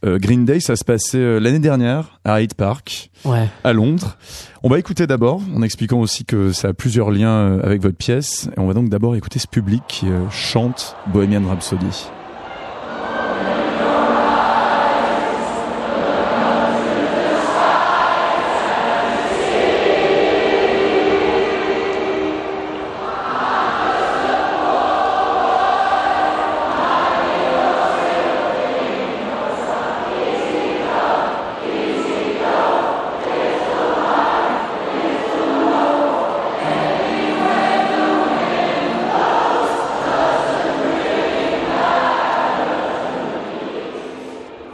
[0.07, 0.59] euh, Green Day.
[0.59, 3.49] Ça se passait l'année dernière à Hyde Park Ouais.
[3.65, 4.17] à Londres.
[4.63, 8.49] On va écouter d'abord, en expliquant aussi que ça a plusieurs liens avec votre pièce.
[8.57, 12.07] Et on va donc d'abord écouter ce public qui chante Bohemian Rhapsody.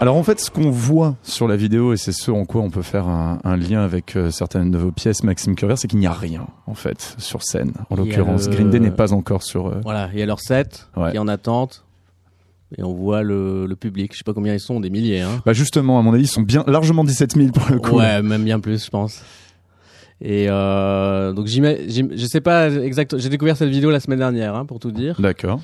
[0.01, 2.71] Alors en fait, ce qu'on voit sur la vidéo, et c'est ce en quoi on
[2.71, 5.99] peut faire un, un lien avec euh, certaines de vos pièces, Maxime Curver, c'est qu'il
[5.99, 7.73] n'y a rien, en fait, sur scène.
[7.91, 9.67] En l'occurrence, le- Green Day n'est pas encore sur...
[9.69, 11.11] euh, Voilà, il y a leur set Ouais.
[11.11, 11.85] qui est en attente.
[12.79, 15.21] Et on voit le, le public, je sais pas combien ils sont, des milliers.
[15.23, 15.43] Hein.
[15.45, 17.97] Bah justement, à mon avis, ils sont bien largement 17 000 pour le coup.
[17.97, 19.23] Ouais, même bien plus, je pense.
[20.23, 23.21] Et euh, donc j'im- je sais pas exactement.
[23.21, 25.21] J'ai découvert cette vidéo la semaine dernière, hein, pour tout dire.
[25.21, 25.61] D'accord.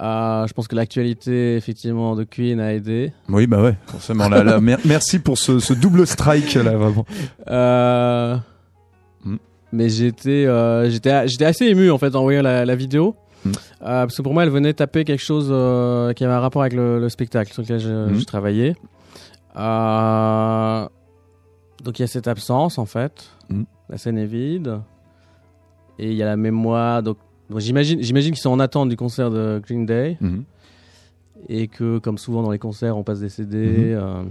[0.00, 3.12] Euh, je pense que l'actualité effectivement de Queen a aidé.
[3.28, 4.28] Oui, bah ouais, forcément.
[4.28, 7.04] Là, là, mer- merci pour ce, ce double strike là, vraiment.
[7.48, 8.36] Euh,
[9.24, 9.36] Mm.
[9.72, 13.14] Mais j'étais euh, j'étais j'étais assez ému en fait en voyant la, la vidéo.
[13.44, 13.50] Mm.
[13.50, 13.52] Euh,
[13.82, 15.46] parce que pour moi, elle venait taper quelque chose
[16.16, 18.18] qui avait un rapport avec le, le spectacle sur lequel je, Mm.
[18.18, 18.74] je travaillais.
[21.84, 23.30] Donc il y a cette absence en fait.
[23.48, 23.62] Mm.
[23.90, 24.80] La scène est vide.
[25.98, 27.02] Et il y a la mémoire.
[27.02, 27.18] Donc,
[27.52, 30.44] donc j'imagine j'imagine qu'ils sont en attente du concert de Green Day Mhm.
[31.48, 33.78] et que comme souvent dans les concerts on passe des CD Mhm.
[33.78, 34.22] euh,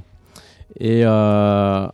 [0.79, 1.87] et euh,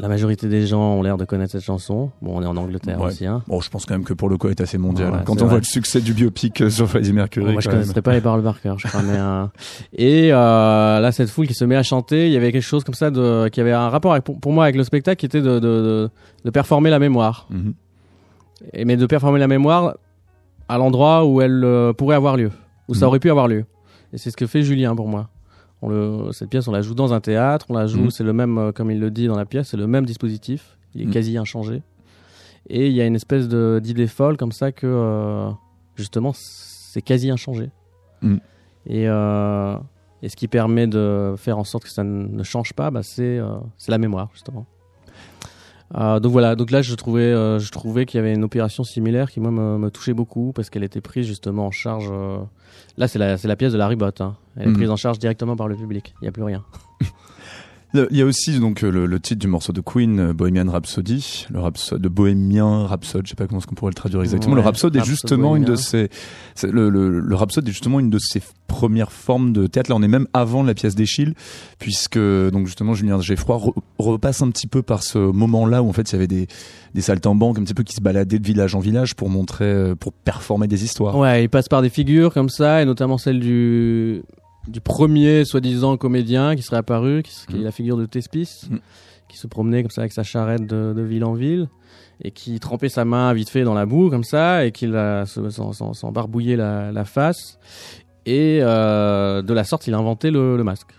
[0.00, 3.00] la majorité des gens ont l'air de connaître cette chanson bon on est en Angleterre
[3.00, 3.06] Ouais.
[3.08, 3.42] aussi hein.
[3.48, 5.10] Bon, je pense quand même que pour le coup, elle est assez mondial.
[5.10, 5.22] Ouais, hein.
[5.26, 5.48] Quand on vrai.
[5.48, 8.20] voit le succès du biopic euh, sur Freddie Mercury, Bon, moi je connaîtrais pas les
[8.20, 8.86] paroles par cœur je
[9.94, 12.84] et euh, là cette foule qui se met à chanter il y avait quelque chose
[12.84, 15.40] comme ça de qui avait un rapport avec, pour, moi avec le spectacle qui était
[15.42, 16.10] de, de, de,
[16.44, 17.74] de performer la mémoire Mhm.
[18.72, 19.96] Et mais de performer la mémoire
[20.68, 22.50] à l'endroit où elle euh, pourrait avoir lieu,
[22.88, 23.08] où ça Mhm.
[23.08, 23.64] aurait pu avoir lieu.
[24.12, 25.28] Et c'est ce que fait Julien pour moi.
[25.80, 28.10] On le, cette pièce, on la joue dans un théâtre, on la joue, Mhm.
[28.10, 30.76] c'est le même, euh, comme il le dit dans la pièce, c'est le même dispositif,
[30.94, 31.12] il est Mhm.
[31.12, 31.82] quasi inchangé.
[32.68, 35.48] Et il y a une espèce d'idée folle comme ça que, euh,
[35.96, 37.70] justement, c'est quasi inchangé.
[38.86, 43.02] Et, et ce qui permet de faire en sorte que ça ne change pas, bah,
[43.02, 43.40] c'est
[43.78, 44.66] c'est la mémoire, justement.
[45.96, 48.84] Euh, donc voilà, donc là je trouvais, euh, je trouvais qu'il y avait une opération
[48.84, 52.08] similaire qui moi me, me touchait beaucoup parce qu'elle était prise justement en charge.
[52.10, 52.38] euh,
[52.98, 54.36] Là c'est la, c'est la pièce de la ribote, hein.
[54.56, 54.74] elle est Mhm.
[54.76, 56.14] prise en charge directement par le public.
[56.20, 56.62] Il n'y a plus rien.
[57.94, 60.70] Il y a aussi donc euh, le, le titre du morceau de Queen, euh, Bohemian
[60.70, 64.54] Rhapsody, le rhapsode de Bohemien Rhapsode, je sais pas comment qu'on pourrait le traduire exactement.
[64.54, 66.10] le Ouais, rhapsode est justement une de c'est-
[66.64, 67.20] le, le,
[67.66, 69.90] est justement une de ses premières formes de théâtre.
[69.90, 71.32] Là, on est même avant la pièce d'Eschyle,
[71.78, 75.92] puisque donc justement Julien Geffroy re- repasse un petit peu par ce moment-là où en
[75.94, 76.46] fait il y avait des
[76.94, 79.94] des saltimbanques un petit peu qui se baladaient de village en village pour montrer, euh,
[79.94, 81.16] pour performer des histoires.
[81.16, 84.22] Ouais, il passe par des figures comme ça, et notamment celle du,
[84.68, 87.64] du premier soi-disant comédien qui serait apparu, qui, qui est Mhm.
[87.64, 88.80] la figure de Thespis, Mhm.
[89.28, 91.68] qui se promenait comme ça avec sa charrette de, de ville en ville,
[92.22, 94.90] et qui trempait sa main vite fait dans la boue comme ça, et qui
[95.24, 97.58] s'en barbouillait la, la face.
[98.26, 100.90] Et euh, de la sorte, il a inventé le, le masque.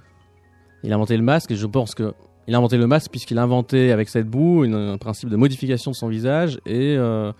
[0.83, 2.13] Il a inventé le masque, et je pense que
[2.47, 5.35] il a inventé le masque puisqu'il a inventé avec cette boue une- un principe de
[5.35, 7.31] modification de son visage et euh,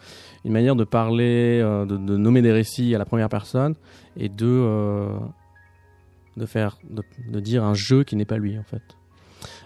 [0.46, 3.74] une manière de parler, euh, de, de nommer des récits à la première personne
[4.18, 4.46] et de
[6.40, 8.82] de faire, de, de dire un jeu qui n'est pas lui en fait.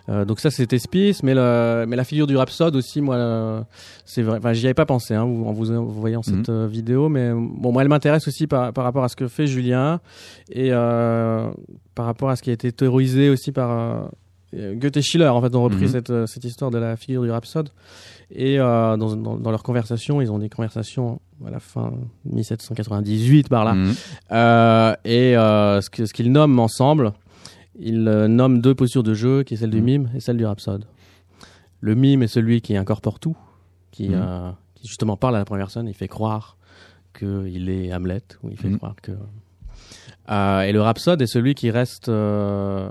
[0.10, 3.62] Euh, donc ça c'était Spice, mais, le, mais la figure du rhapsode aussi, moi, euh,
[4.06, 4.38] c'est vrai.
[4.40, 7.82] Enfin, j'y avais pas pensé hein, en vous, voyant cette euh, vidéo, mais bon, moi,
[7.84, 10.02] elle m'intéresse aussi par, par rapport à ce que fait Julien
[10.52, 11.50] et euh,
[11.96, 14.10] par rapport à ce qui a été théorisé aussi par
[14.54, 15.30] Goethe et Schiller.
[15.30, 15.88] En fait, ont repris Mhm.
[15.88, 17.70] cette, cette histoire de la figure du rhapsode.
[18.36, 21.94] Et euh, dans, dans, dans leurs conversations, ils ont des conversations à la fin
[22.26, 23.74] 1798 par là.
[23.76, 23.94] Mhm.
[24.32, 27.14] Euh, et euh, ce qu'ils nomment ensemble.
[27.80, 29.86] il euh, nomme deux postures de jeu, qui est celle du Mhm.
[29.86, 30.86] mime et celle du rhapsode.
[31.80, 33.36] Le mime est celui qui incorpore tout,
[33.92, 34.54] qui, Mhm.
[34.76, 36.58] qui justement parle à la première personne, il fait croire
[37.18, 39.12] qu'il est Hamlet, ou il fait croire que...
[40.68, 42.90] Et le rhapsode est celui qui reste en,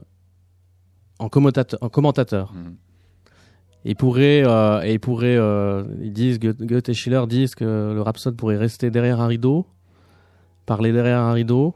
[1.28, 2.52] commentateur, en commentateur.
[3.84, 8.00] Il pourrait, euh, et il pourrait, euh, ils disent, Goethe et Schiller disent que le
[8.00, 9.66] rhapsode pourrait rester derrière un rideau,
[10.66, 11.74] parler derrière un rideau,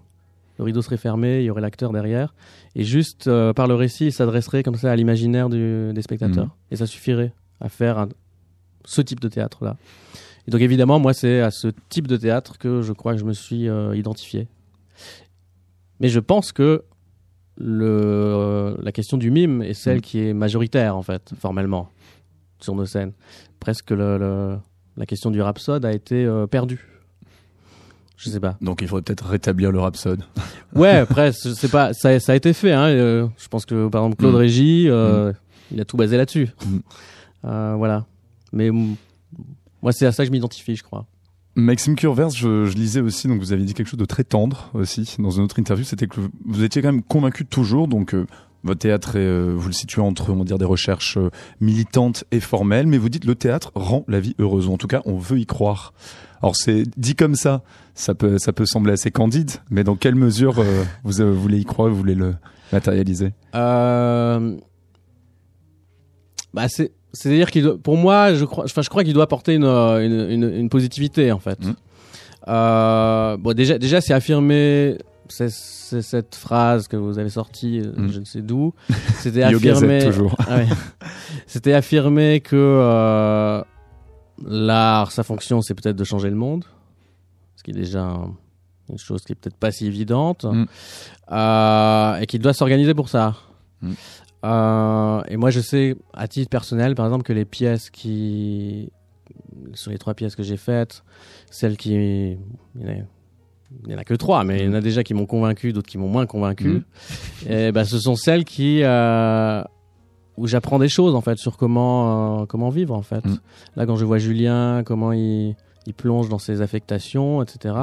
[0.58, 2.32] le rideau serait fermé, il y aurait l'acteur derrière,
[2.76, 6.50] et juste euh, par le récit, il s'adresserait comme ça à l'imaginaire des spectateurs, Mhm.
[6.70, 8.08] et ça suffirait à faire un-
[8.84, 9.76] ce type de théâtre-là.
[10.46, 13.24] Et donc évidemment, moi, c'est à ce type de théâtre que je crois que je
[13.24, 14.46] me suis euh, identifié.
[15.98, 16.84] Mais je pense que
[17.58, 20.02] le, la question du mime est celle Mhm.
[20.02, 21.88] qui est majoritaire, en fait, formellement,
[22.60, 23.12] sur nos scènes.
[23.60, 24.56] Presque le, le-
[24.96, 26.86] la question du rhapsode a été euh, perdue.
[28.16, 28.56] Je sais pas.
[28.62, 30.22] Donc il faudrait peut-être rétablir le rhapsode.
[30.74, 32.72] Ouais, après, sais pas, ça, ça a été fait.
[32.72, 34.36] Hein, euh, je pense que, par exemple, Claude Mm.
[34.36, 35.32] Régis, euh,
[35.72, 36.48] il a tout basé là-dessus.
[36.66, 36.76] Mm.
[37.46, 38.04] Euh, voilà.
[38.52, 38.96] Mais mm,
[39.80, 41.06] moi, c'est à ça que je m'identifie, je crois.
[41.54, 44.70] Maxime Curvers, je, je lisais aussi, donc vous avez dit quelque chose de très tendre
[44.74, 48.26] aussi dans une autre interview, c'était que vous étiez quand même convaincu toujours, donc euh,
[48.66, 52.24] votre théâtre, est, euh, vous le situez entre, on va dire, des recherches euh, militantes
[52.32, 55.02] et formelles, mais vous dites le théâtre rend la vie heureuse, ou en tout cas,
[55.06, 55.92] on veut y croire.
[56.42, 57.62] Alors c'est dit comme ça,
[57.94, 61.58] ça peut, ça peut sembler assez candide, mais dans quelle mesure euh, vous euh, voulez
[61.58, 62.34] y croire, vous voulez le
[62.72, 63.32] matérialiser?
[63.54, 64.56] Euh,
[66.52, 69.54] bah, c'est, c'est-à-dire qu'il doit- pour moi, je crois, enfin, je crois qu'il doit apporter
[69.54, 71.58] une, une, une, une positivité, en fait.
[72.48, 78.12] Euh, bon, déjà, déjà, c'est affirmé, c'est, cette phrase que vous avez sortie, euh, Mhm.
[78.12, 78.72] je ne sais d'où.
[79.18, 80.34] C'était affirmé, toujours.
[80.38, 80.66] Ah ouais.
[81.46, 83.62] C'était affirmé que euh,
[84.44, 86.64] l'art, sa fonction, c'est peut-être de changer le monde,
[87.56, 88.34] ce qui est déjà un-
[88.90, 90.64] une chose qui est peut-être pas si évidente, Mm.
[91.32, 93.34] Euh, et qu'il doit s'organiser pour ça.
[93.82, 93.92] Mm.
[94.44, 98.92] Euh, et moi, je sais, à titre personnel, par exemple, que les pièces qui,
[99.74, 101.02] sur les trois pièces que j'ai faites,
[101.50, 102.38] celles qui, il
[102.80, 103.06] y en a-
[103.84, 105.72] il y en a que trois, mais il y en a déjà qui m'ont convaincu,
[105.72, 106.82] d'autres qui m'ont moins convaincu.
[107.48, 109.62] Et ben, ce sont celles qui, euh,
[110.36, 113.24] où j'apprends des choses en fait sur comment euh, comment vivre en fait.
[113.24, 113.38] Mm.
[113.76, 117.74] Là, quand je vois Julien, comment il, il plonge dans ses affectations, etc.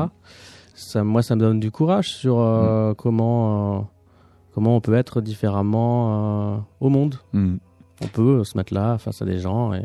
[0.74, 3.82] Ça, moi, ça me donne du courage sur euh, comment euh,
[4.54, 7.15] comment on peut être différemment au monde.
[7.34, 7.56] Mm.
[8.02, 9.84] On peut se mettre là face à des gens et,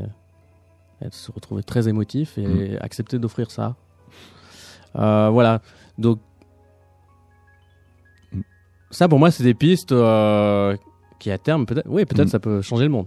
[1.02, 3.76] et se retrouver très émotif et accepter d'offrir ça.
[4.96, 5.61] Euh, voilà.
[5.98, 6.18] Donc
[8.90, 10.76] ça, pour moi, c'est des pistes euh,
[11.18, 12.30] qui à terme, peut-être, oui, peut-être Mm.
[12.30, 13.06] ça peut changer le monde.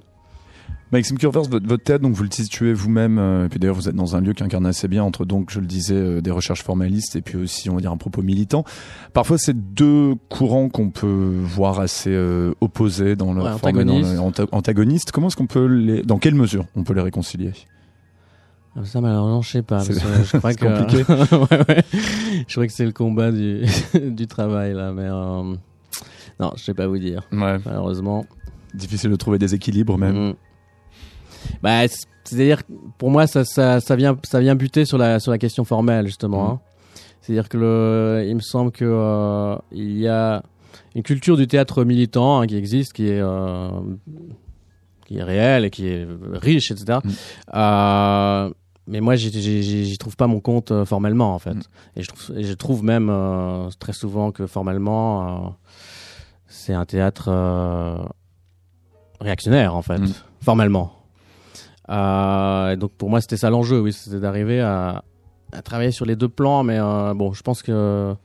[0.91, 3.87] Maxime Curvers, votre, votre théâtre, donc vous le situez vous-même, euh, et puis d'ailleurs vous
[3.87, 6.31] êtes dans un lieu qui incarne assez bien entre donc, je le disais, euh, des
[6.31, 8.65] recherches formalistes et puis aussi, on va dire, un propos militant.
[9.13, 13.85] Parfois, c'est deux courants qu'on peut voir assez euh, opposés dans leur Ouais, forme et
[13.85, 14.15] dans antagonistes.
[14.15, 15.11] leur- anta- antagonistes.
[15.13, 17.51] Comment est-ce qu'on peut les, dans quelle mesure on peut les réconcilier?
[18.85, 19.81] Ça, malheureusement, je sais pas.
[19.81, 21.03] C'est- parce que je crois c'est que compliqué.
[21.67, 21.83] ouais, ouais.
[22.47, 23.65] Je crois que c'est le combat du
[24.11, 25.55] du travail là, mais euh,
[26.39, 27.23] non, je sais pas vous dire.
[27.31, 27.57] Ouais.
[27.65, 28.25] Malheureusement.
[28.73, 30.15] Difficile de trouver des équilibres même.
[30.27, 30.33] Mhm.
[31.61, 31.81] Bah,
[32.23, 35.37] c'est-à-dire, que pour moi, ça, ça, ça vient, ça vient buter sur la, sur la
[35.37, 36.43] question formelle, justement.
[36.45, 36.51] Mhm.
[36.51, 36.59] hein.
[37.21, 40.41] C'est-à-dire que le, il me semble que euh, il y a
[40.95, 43.69] une culture du théâtre militant hein, qui existe, qui est, euh,
[45.05, 46.99] qui est réelle et qui est riche, etc.
[47.53, 48.49] Euh,
[48.87, 51.53] mais moi, j'y- trouve pas mon compte euh, formellement, en fait.
[51.53, 51.61] Mhm.
[51.95, 55.49] Et, je trouve, et je trouve même euh, très souvent que formellement, euh,
[56.47, 57.29] c'est un théâtre
[59.19, 60.13] réactionnaire, en fait, Mhm.
[60.41, 60.93] formellement.
[61.89, 65.03] Et donc pour moi, c'était ça l'enjeu, oui, c'était d'arriver à,
[65.51, 68.15] à travailler sur les deux plans, mais bon, je pense que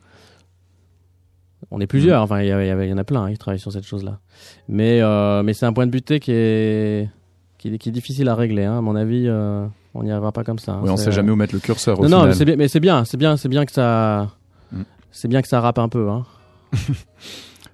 [1.73, 4.21] on est plusieurs, enfin, il y, en a plein hein, qui travaillent sur cette chose-là.
[4.69, 7.11] Mais, euh, mais c'est un point de butée qui est,
[7.59, 8.79] qui, est- qui est difficile à régler, hein.
[8.79, 9.67] à mon avis, euh,
[9.99, 10.73] on n'y arrivera pas comme ça.
[10.73, 10.83] hein.
[10.83, 11.99] Ouais, on sait jamais où mettre le curseur.
[12.01, 14.29] Au non, non, mais c'est bien, mais c'est bien, c'est bien, c'est bien que ça,
[14.73, 14.83] Mm.
[15.13, 16.25] c'est bien que ça rappe un peu, hein.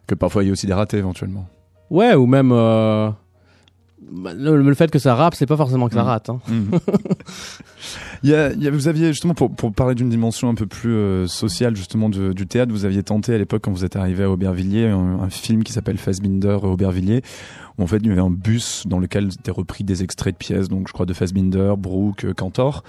[0.07, 1.47] Que parfois il y a aussi des ratés éventuellement.
[1.91, 3.11] Ouais, ou même euh,
[4.11, 6.31] bah, le, le fait que ça rappe, c'est pas forcément que ça rate.
[6.31, 6.41] Hein.
[8.23, 10.55] Il y a, il y a- vous aviez justement pour, pour parler d'une dimension un
[10.55, 13.97] peu plus euh, sociale justement du théâtre, vous aviez tenté à l'époque quand vous êtes
[13.97, 17.23] arrivé à Aubervilliers un, un film qui s'appelle Fassbinder Aubervilliers
[17.79, 20.39] où en fait il y avait un bus dans lequel étaient repris des extraits de
[20.39, 22.85] pièces donc je crois de Fassbinder, Brooke, euh, Cantor.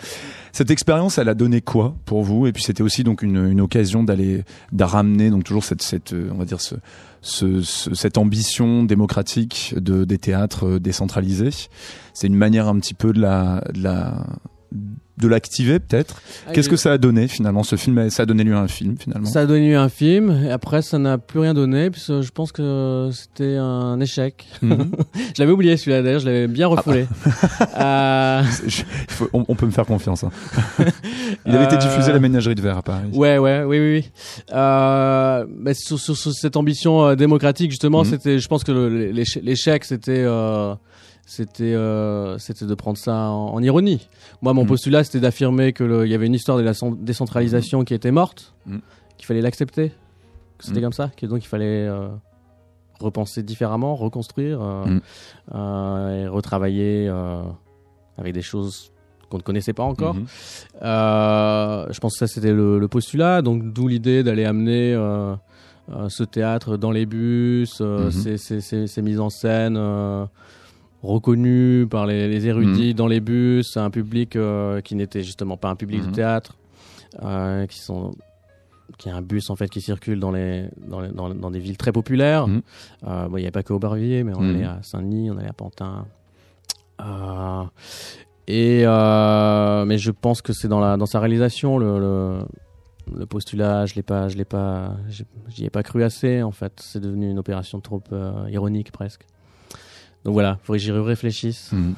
[0.52, 2.46] Cette expérience elle a donné quoi pour vous?
[2.46, 6.14] Et puis c'était aussi donc une, une occasion d'aller de ramener donc toujours cette, cette
[6.14, 6.76] euh, on va dire ce,
[7.24, 11.50] ce, ce- cette ambition démocratique de, des théâtres euh, décentralisés.
[12.14, 14.28] C'est une manière un petit peu de la, de la
[15.18, 16.22] de l'activer peut-être.
[16.48, 18.10] Ah, Qu'est-ce que ça a donné finalement ce film?
[18.10, 19.28] Ça a donné lieu à un film finalement.
[19.28, 22.22] Ça a donné lieu à un film, et après ça n'a plus rien donné, puisque
[22.22, 24.46] je pense que c'était un échec.
[24.64, 24.92] Mhm.
[25.36, 27.06] je l'avais oublié celui-là d'ailleurs, je l'avais bien refoulé.
[27.78, 30.24] Euh, Je- il faut- on, on peut me faire confiance.
[30.24, 30.32] hein.
[31.46, 33.10] Il avait été Euh, diffusé à la ménagerie de verre à Paris.
[33.14, 33.94] Ouais, ouais, oui, oui.
[34.06, 34.12] oui.
[34.54, 38.10] Euh, mais sur, sur- sur cette ambition euh, démocratique, justement, Mhm.
[38.10, 40.74] c'était, je pense que l'échec, c'était, euh,
[41.26, 44.08] c'était, euh, c'était de prendre ça en, en ironie.
[44.44, 44.68] Moi, mon Mhm.
[44.68, 48.12] postulat, c'était d'affirmer que le- il y avait une histoire de la décentralisation qui était
[48.12, 48.82] morte, Mhm.
[49.18, 49.94] qu'il fallait l'accepter,
[50.58, 52.10] que c'était comme ça, que donc il fallait euh,
[53.00, 55.00] repenser différemment, reconstruire euh,
[55.56, 57.08] euh, et retravailler
[58.18, 58.92] avec des choses
[59.30, 60.16] qu'on ne connaissait pas encore.
[60.16, 60.26] Mhm.
[60.82, 64.94] Euh, je pense que ça c'était le, le postulat, donc d'où l'idée d'aller amener
[66.10, 67.82] ce théâtre dans les bus,
[68.12, 68.38] ces-
[68.88, 69.80] ces mises en scène
[71.04, 75.70] reconnues par les, les érudits dans les bus, un public euh, qui n'était justement pas
[75.70, 76.56] un public de théâtre,
[77.22, 78.12] euh, qui sont
[78.98, 81.60] qui est un bus en fait qui circule dans les dans, les- dans, dans des
[81.60, 82.48] villes très populaires.
[82.48, 82.62] Mhm.
[83.08, 84.56] Euh, bon, il n'y avait pas que Aubervilliers, mais on Mhm.
[84.56, 86.06] allait à Saint-Denis, on allait à Pantin.
[88.48, 92.40] Et mais je pense que c'est dans la dans sa réalisation le le,
[93.18, 94.96] le postulat, je l'ai pas je l'ai pas
[95.50, 96.74] j'y ai pas cru assez en fait.
[96.82, 98.02] C'est devenu une opération trop
[98.50, 99.26] ironique presque.
[100.26, 101.72] Donc voilà, faudrait que j'y réfléchisse.
[101.72, 101.96] Mhm.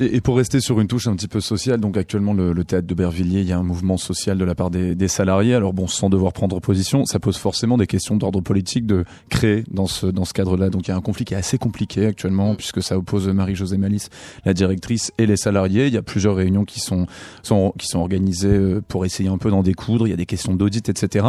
[0.00, 2.64] Et, et pour rester sur une touche un petit peu sociale, donc actuellement le, le
[2.64, 5.54] théâtre d'Aubervilliers, il y a un mouvement social de la part des, des salariés.
[5.54, 9.64] Alors bon, sans devoir prendre position, ça pose forcément des questions d'ordre politique de créer
[9.70, 10.70] dans ce dans ce cadre-là.
[10.70, 13.76] Donc il y a un conflit qui est assez compliqué actuellement puisque ça oppose Marie-Josée
[13.76, 14.08] Malice,
[14.44, 15.86] la directrice, et les salariés.
[15.86, 17.06] Il y a plusieurs réunions qui sont
[17.42, 20.06] sont qui sont organisées euh, pour essayer un peu d'en découdre.
[20.06, 21.26] Il y a des questions d'audit, etc.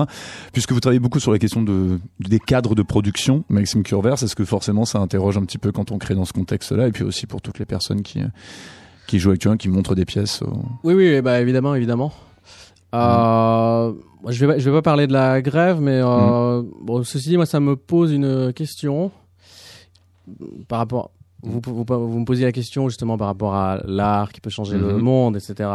[0.53, 4.35] Puisque vous travaillez beaucoup sur la question de des cadres de production, Maxime Curvers, est-ce
[4.35, 7.03] que forcément ça interroge un petit peu quand on crée dans ce contexte-là, et puis
[7.03, 8.19] aussi pour toutes les personnes qui
[9.07, 10.41] qui jouent actuellement, qui montrent des pièces.
[10.41, 12.11] au- Oui, oui, bah évidemment, évidemment.
[12.95, 17.29] Euh, moi, je vais je vais pas parler de la grève, mais euh, bon, ceci
[17.29, 19.11] dit, moi, ça me pose une question
[20.67, 21.11] par rapport.
[21.41, 24.77] Vous, vous, vous me posiez la question justement par rapport à l'art qui peut changer
[24.77, 25.01] le Mhm.
[25.01, 25.69] monde, etc.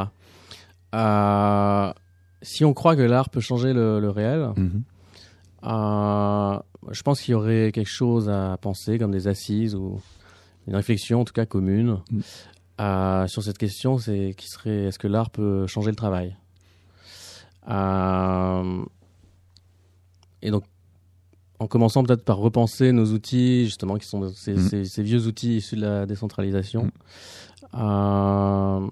[0.94, 1.92] Euh,
[2.40, 4.82] si on croit que l'art peut changer le, le réel, Mhm.
[5.64, 6.58] euh,
[6.90, 10.00] je pense qu'il y aurait quelque chose à penser, comme des assises ou
[10.66, 12.20] une réflexion, en tout cas commune, Mm.
[12.80, 13.98] Euh, sur cette question.
[13.98, 16.36] C'est qui serait est-ce que l'art peut changer le travail?
[17.68, 18.84] Euh,
[20.40, 20.62] Et donc,
[21.58, 24.68] en commençant peut-être par repenser nos outils, justement, qui sont ces, Mm.
[24.68, 26.84] ces- ces vieux outils issus de la décentralisation.
[26.84, 26.90] Mm.
[27.74, 28.88] Euh,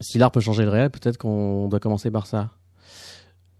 [0.00, 2.50] si l'art peut changer le réel, peut-être qu'on doit commencer par ça.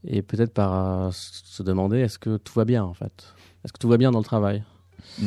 [0.04, 3.34] Et peut-être par se demander est-ce que tout va bien en fait?
[3.64, 4.62] Est-ce que tout va bien dans le travail?
[5.18, 5.26] Mm.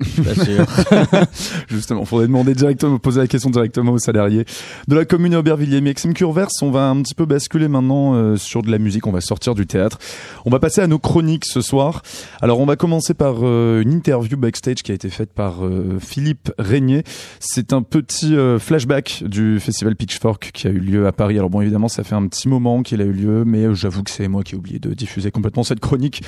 [1.68, 4.44] Justement, faudrait demander directement, poser la question directement aux salariés
[4.88, 5.80] de la commune Aubervilliers.
[5.80, 9.12] Maxime Curvers, on va un petit peu basculer maintenant euh, sur de la musique, on
[9.12, 9.98] va sortir du théâtre.
[10.44, 12.02] On va passer à nos chroniques ce soir.
[12.40, 15.98] Alors on va commencer par euh, une interview backstage qui a été faite par euh,
[16.00, 17.04] Philippe Régnier.
[17.38, 21.36] C'est un petit euh, flashback du festival Pitchfork qui a eu lieu à Paris.
[21.38, 24.02] Alors bon, évidemment, ça fait un petit moment qu'il a eu lieu, mais euh, j'avoue
[24.02, 26.22] que c'est moi qui ai oublié de diffuser complètement cette chronique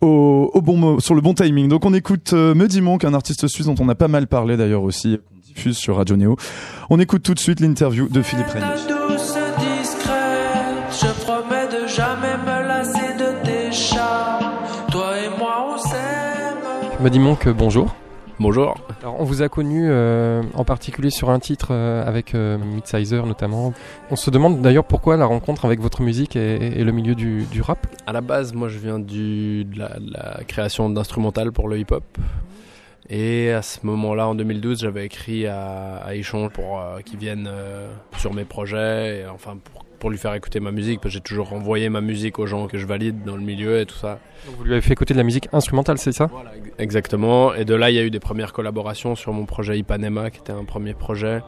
[0.00, 1.68] au, au bon sur le bon timing.
[1.68, 4.56] Donc on écoute euh, Muddy Monk, un artiste suisse dont on a pas mal parlé
[4.56, 6.36] d'ailleurs aussi, qu'on diffuse sur Radio Néo.
[6.88, 8.46] On écoute tout de suite l'interview de Philippe
[9.58, 14.54] discrète, je promets de jamais me lasser de tes charmes.
[14.90, 17.00] Toi et moi on s'aime.
[17.00, 17.94] Muddy Monk, bonjour.
[18.40, 18.76] Bonjour.
[19.02, 23.26] Alors, on vous a connu euh, en particulier sur un titre euh, avec euh, Midsizer
[23.26, 23.74] notamment.
[24.12, 27.46] On se demande d'ailleurs pourquoi la rencontre avec votre musique et, et le milieu du,
[27.50, 27.88] du rap?
[28.06, 31.80] À la base, moi je viens du, de, la, de la création d'instrumental pour le
[31.80, 32.04] hip-hop.
[33.10, 37.48] Et à ce moment-là, en 2012, j'avais écrit à, à Échange pour euh, qu'il vienne
[37.50, 37.88] euh,
[38.18, 41.20] sur mes projets, et, enfin pour, pour lui faire écouter ma musique, parce que j'ai
[41.22, 44.18] toujours envoyé ma musique aux gens que je valide dans le milieu et tout ça.
[44.46, 46.26] Donc, vous lui avez fait écouter de la musique instrumentale, c'est ça?
[46.26, 47.54] Voilà, ex- exactement.
[47.54, 50.40] Et de là, il y a eu des premières collaborations sur mon projet Ipanema, qui
[50.40, 51.40] était un premier projet.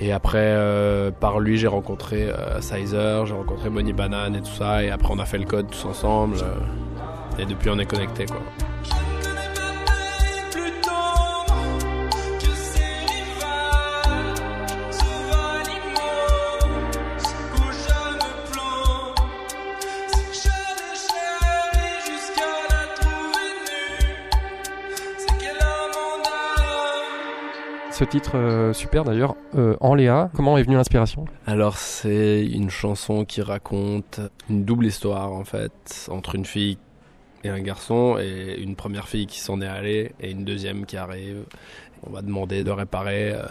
[0.00, 2.26] Et après, euh, par lui, j'ai rencontré
[2.60, 4.82] Sizer, j'ai rencontré Money Banane et tout ça.
[4.82, 6.38] Et après, on a fait le code tous ensemble.
[7.38, 8.40] et depuis, on est connectés, quoi.
[27.92, 31.26] Ce titre euh, super d'ailleurs, euh, en Léa, comment est venue l'inspiration?
[31.46, 34.18] Alors, c'est une chanson qui raconte
[34.48, 36.78] une double histoire, en fait, entre une fille
[37.44, 40.96] et un garçon, et une première fille qui s'en est allée, et une deuxième qui
[40.96, 41.44] arrive.
[42.06, 43.42] On va demander de réparer euh,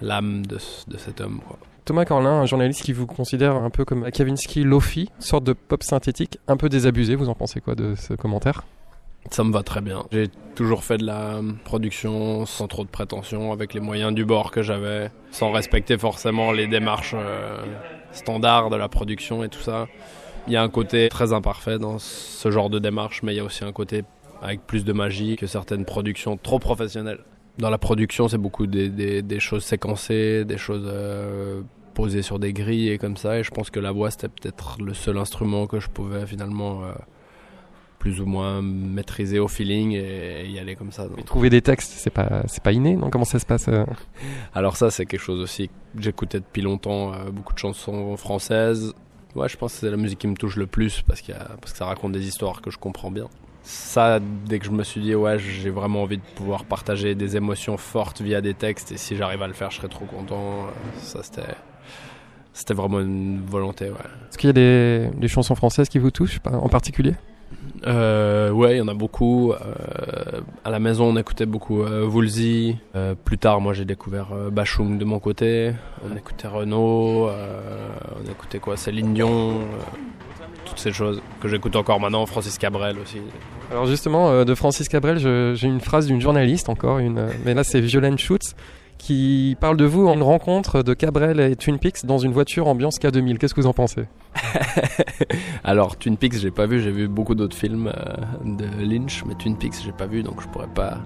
[0.00, 1.40] l'âme de, ce- de cet homme.
[1.46, 1.58] quoi.
[1.84, 5.82] Thomas Corlin, un journaliste qui vous considère un peu comme Kavinsky Lofi, sorte de pop
[5.82, 7.14] synthétique, un peu désabusé.
[7.14, 8.64] Vous en pensez quoi de ce commentaire?
[9.28, 10.06] Ça me va très bien.
[10.10, 14.50] J'ai toujours fait de la production sans trop de prétention, avec les moyens du bord
[14.50, 17.58] que j'avais, sans respecter forcément les démarches euh,
[18.12, 19.86] standards de la production et tout ça.
[20.46, 23.40] Il y a un côté très imparfait dans ce genre de démarche, mais il y
[23.40, 24.04] a aussi un côté
[24.42, 27.20] avec plus de magie que certaines productions trop professionnelles.
[27.58, 31.62] Dans la production, c'est beaucoup des, choses séquencées, des choses euh,
[31.94, 33.38] posées sur des grilles et comme ça.
[33.38, 36.84] Et je pense que la voix, c'était peut-être le seul instrument que je pouvais finalement
[36.84, 36.92] euh,
[38.00, 41.06] plus ou moins maîtriser au feeling et, et y aller comme ça.
[41.06, 43.10] Donc, Et Trouver des textes, c'est pas, c'est pas inné, non?
[43.10, 43.84] Comment ça se passe euh?
[44.54, 48.92] Alors ça, c'est quelque chose aussi que j'écoutais depuis longtemps, euh, beaucoup de chansons françaises.
[49.36, 51.38] Ouais, je pense que c'est la musique qui me touche le plus parce, qu'il y
[51.38, 53.28] a- parce que ça raconte des histoires que je comprends bien.
[53.62, 57.36] Ça, dès que je me suis dit, ouais, j'ai vraiment envie de pouvoir partager des
[57.36, 60.64] émotions fortes via des textes et si j'arrive à le faire, je serais trop content.
[60.64, 60.70] Euh,
[61.02, 61.42] Ça, c'était,
[62.54, 63.96] c'était vraiment une volonté, ouais.
[64.30, 67.14] Est-ce qu'il y a des, des chansons françaises qui vous touchent en particulier?
[67.86, 69.52] Euh, ouais, il y en a beaucoup.
[69.52, 72.76] Euh, à la maison, on écoutait beaucoup euh, Woolsey.
[72.94, 75.72] Euh, plus tard, moi, j'ai découvert euh, Bachung de mon côté.
[76.10, 77.28] On écoutait Renault.
[77.28, 79.60] on écoutait quoi Céline Dion.
[80.64, 82.26] toutes ces choses que j'écoute encore maintenant.
[82.26, 83.18] Francis Cabrel aussi.
[83.70, 87.80] Alors justement, de Francis Cabrel, j'ai une phrase d'une journaliste encore, une, mais là c'est
[87.80, 88.56] Violaine Schutz,
[89.00, 92.68] qui parle de vous en une rencontre de Cabrel et Twin Peaks dans une voiture
[92.68, 93.38] ambiance K2000.
[93.38, 94.04] Qu'est-ce que vous en pensez?
[95.64, 96.80] Alors, Twin Peaks, j'ai pas vu.
[96.80, 100.42] J'ai vu beaucoup d'autres films euh, de Lynch, mais Twin Peaks, j'ai pas vu, donc
[100.42, 100.98] je pourrais pas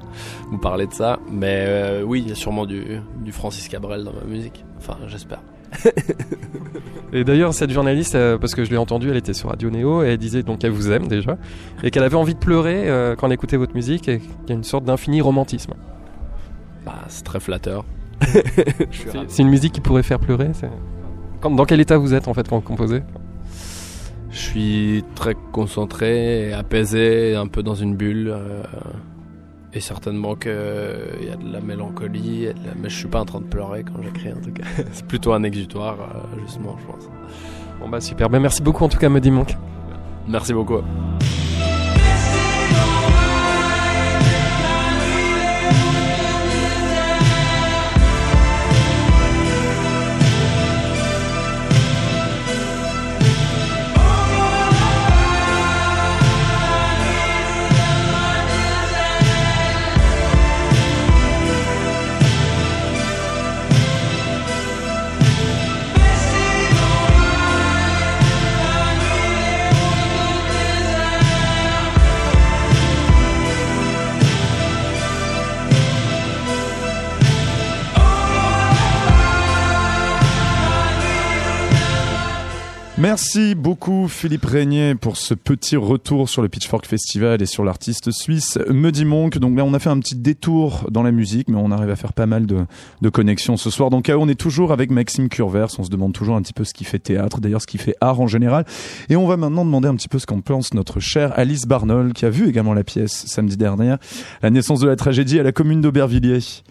[0.51, 1.21] vous parler de ça.
[1.31, 4.65] Mais euh, oui, il y a sûrement du, du Francis Cabrel dans ma musique.
[4.77, 5.41] Enfin, j'espère.
[7.13, 10.03] Et d'ailleurs, cette journaliste, euh, parce que je l'ai entendue, elle était sur Radio Néo,
[10.03, 11.37] et elle disait donc qu'elle vous aime déjà,
[11.83, 14.53] et qu'elle avait envie de pleurer euh, quand elle écoutait votre musique, et qu'il y
[14.53, 15.75] a une sorte d'infini romantisme.
[16.85, 17.85] Bah, c'est très flatteur.
[19.29, 20.51] C'est une musique qui pourrait faire pleurer
[21.43, 23.03] Dans quel état vous êtes en fait quand vous composez?
[24.31, 28.29] Je suis très concentré, apaisé, un peu dans une bulle.
[28.29, 28.63] euh,
[29.77, 33.21] et certainement qu'il y a de la mélancolie, et de la- mais je suis pas
[33.21, 34.63] en train de pleurer quand j'écris en tout cas.
[34.93, 37.09] C'est plutôt un exutoire, euh, justement, je pense.
[37.81, 39.57] Bon bah super, Ben, merci beaucoup en tout cas Muddy Monk.
[40.29, 40.79] Merci beaucoup.
[83.05, 88.11] Merci beaucoup Philippe Régnier pour ce petit retour sur le Pitchfork Festival et sur l'artiste
[88.13, 89.37] suisse Muddy Monk.
[89.37, 91.97] Donc là on a fait un petit détour dans la musique mais on arrive à
[91.97, 92.65] faire pas mal de,
[93.03, 93.91] de connexions ce soir.
[93.91, 96.73] Donc on est toujours avec Maxime Curvers, on se demande toujours un petit peu ce
[96.73, 98.65] qui fait théâtre, d'ailleurs ce qui fait art en général.
[99.11, 102.15] Et on va maintenant demander un petit peu ce qu'en pense notre chère Alice Barnol
[102.15, 103.97] qui a vu également la pièce samedi dernier,
[104.41, 106.63] La naissance de la tragédie à la commune d'Aubervilliers.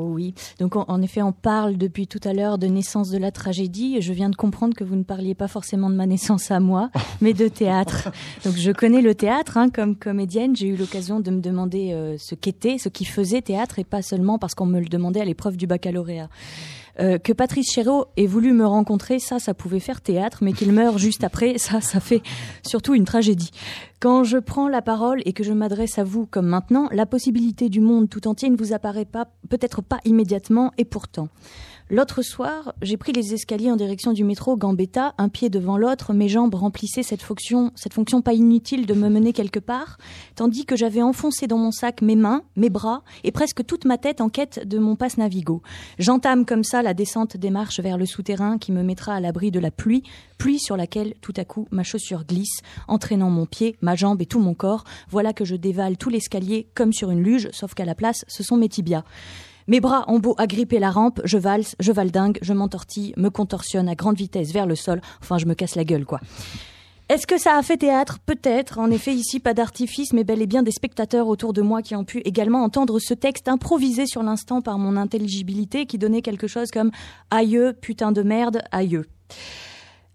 [0.00, 0.32] Oh oui.
[0.60, 4.00] Donc en, effet, on parle depuis tout à l'heure de naissance de la tragédie.
[4.00, 6.90] Je viens de comprendre que vous ne parliez pas forcément de ma naissance à moi,
[7.20, 8.08] mais de théâtre.
[8.44, 10.54] Donc je connais le théâtre hein, comme comédienne.
[10.54, 14.02] J'ai eu l'occasion de me demander euh, ce qu'était, ce qui faisait théâtre, et pas
[14.02, 16.28] seulement parce qu'on me le demandait à l'épreuve du baccalauréat.
[17.00, 20.72] Euh, que Patrice Chéreau ait voulu me rencontrer, ça, ça pouvait faire théâtre, mais qu'il
[20.72, 22.22] meure juste après, ça, ça fait
[22.66, 23.50] surtout une tragédie.
[24.00, 27.68] Quand je prends la parole et que je m'adresse à vous comme maintenant, la possibilité
[27.68, 31.28] du monde tout entier ne vous apparaît pas, peut-être pas immédiatement, et pourtant.
[31.90, 36.12] L'autre soir, j'ai pris les escaliers en direction du métro Gambetta, un pied devant l'autre,
[36.12, 39.96] mes jambes remplissaient cette fonction, cette fonction pas inutile de me mener quelque part,
[40.34, 43.96] tandis que j'avais enfoncé dans mon sac mes mains, mes bras et presque toute ma
[43.96, 45.62] tête en quête de mon passe Navigo.
[45.98, 49.50] J'entame comme ça la descente des marches vers le souterrain qui me mettra à l'abri
[49.50, 50.02] de la pluie,
[50.36, 54.26] pluie sur laquelle tout à coup ma chaussure glisse, entraînant mon pied, ma jambe et
[54.26, 54.84] tout mon corps.
[55.08, 58.42] Voilà que je dévale tout l'escalier comme sur une luge, sauf qu'à la place, ce
[58.42, 59.04] sont mes tibias.
[59.68, 63.86] Mes bras ont beau agripper la rampe, je valse, je valdingue, je m'entortille, me contorsionne
[63.88, 65.02] à grande vitesse vers le sol.
[65.20, 66.20] Enfin, je me casse la gueule, quoi.
[67.10, 68.18] Est-ce que ça a fait théâtre?
[68.18, 68.78] Peut-être.
[68.78, 71.94] En effet, ici, pas d'artifice, mais bel et bien des spectateurs autour de moi qui
[71.94, 76.46] ont pu également entendre ce texte improvisé sur l'instant par mon intelligibilité qui donnait quelque
[76.46, 76.90] chose comme
[77.30, 79.06] aïeux, putain de merde, aïeux.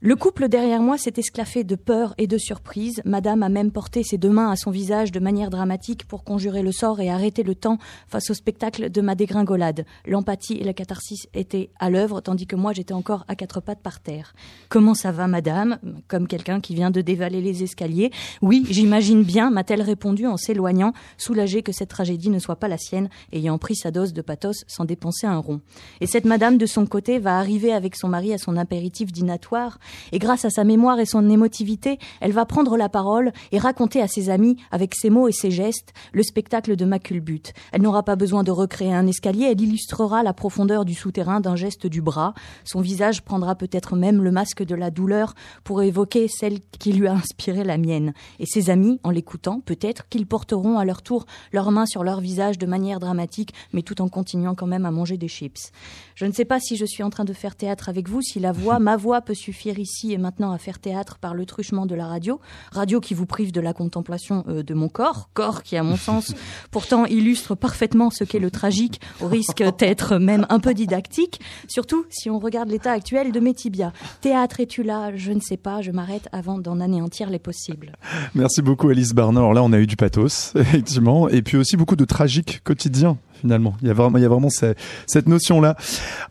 [0.05, 3.01] Le couple derrière moi s'est esclaffé de peur et de surprise.
[3.05, 6.61] Madame a même porté ses deux mains à son visage de manière dramatique pour conjurer
[6.61, 7.77] le sort et arrêter le temps
[8.09, 9.85] face au spectacle de ma dégringolade.
[10.05, 13.81] L'empathie et la catharsis étaient à l'œuvre, tandis que moi j'étais encore à quatre pattes
[13.81, 14.33] par terre.
[14.67, 15.79] Comment ça va, madame?
[16.09, 18.11] Comme quelqu'un qui vient de dévaler les escaliers.
[18.41, 22.77] Oui, j'imagine bien, m'a-t-elle répondu en s'éloignant, soulagée que cette tragédie ne soit pas la
[22.77, 25.61] sienne, ayant pris sa dose de pathos sans dépenser un rond.
[26.01, 29.79] Et cette madame, de son côté, va arriver avec son mari à son impératif dînatoire
[30.11, 34.01] et grâce à sa mémoire et son émotivité, elle va prendre la parole et raconter
[34.01, 37.53] à ses amis, avec ses mots et ses gestes, le spectacle de ma culbute.
[37.71, 41.55] Elle n'aura pas besoin de recréer un escalier, elle illustrera la profondeur du souterrain d'un
[41.55, 42.33] geste du bras.
[42.63, 45.33] Son visage prendra peut-être même le masque de la douleur
[45.63, 48.13] pour évoquer celle qui lui a inspiré la mienne.
[48.39, 52.19] Et ses amis, en l'écoutant, peut-être qu'ils porteront à leur tour leurs mains sur leur
[52.19, 55.71] visage de manière dramatique, mais tout en continuant quand même à manger des chips.
[56.15, 58.39] Je ne sais pas si je suis en train de faire théâtre avec vous, si
[58.39, 61.85] la voix, ma voix peut suffire ici et maintenant à faire théâtre par le truchement
[61.85, 62.39] de la radio,
[62.71, 65.97] radio qui vous prive de la contemplation euh, de mon corps, corps qui à mon
[66.07, 66.33] sens
[66.71, 72.05] pourtant illustre parfaitement ce qu'est le tragique, au risque d'être même un peu didactique, surtout
[72.09, 73.91] si on regarde l'état actuel de mes tibias.
[74.21, 75.15] Théâtre es-tu là?
[75.15, 77.93] Je ne sais pas, je m'arrête avant d'en anéantir les possibles.
[78.35, 79.39] Merci beaucoup Alice Barner.
[79.39, 83.17] Alors là, on a eu du pathos, effectivement, et puis aussi beaucoup de tragique quotidien
[83.43, 83.75] finalement.
[83.81, 85.75] Il y a vraiment, il y a vraiment cette, cette notion-là.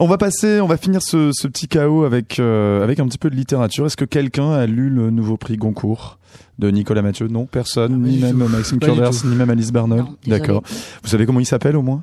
[0.00, 3.18] On va passer, on va finir ce, ce petit chaos avec euh, avec un petit
[3.18, 3.86] peu de littérature.
[3.86, 6.18] Est-ce que quelqu'un a lu le nouveau prix Goncourt
[6.58, 7.28] de Nicolas Mathieu?
[7.28, 8.38] Non, personne, ni du même.
[8.48, 8.90] Maxime tout.
[9.26, 10.04] ni même Alice Barnol.
[10.26, 10.62] D'accord.
[11.02, 12.02] Vous savez comment il s'appelle au moins?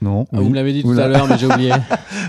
[0.00, 0.26] Non.
[0.32, 0.44] Ah, Oui.
[0.44, 1.04] Vous me l'avez dit tout Oula.
[1.04, 1.72] à l'heure, mais j'ai oublié.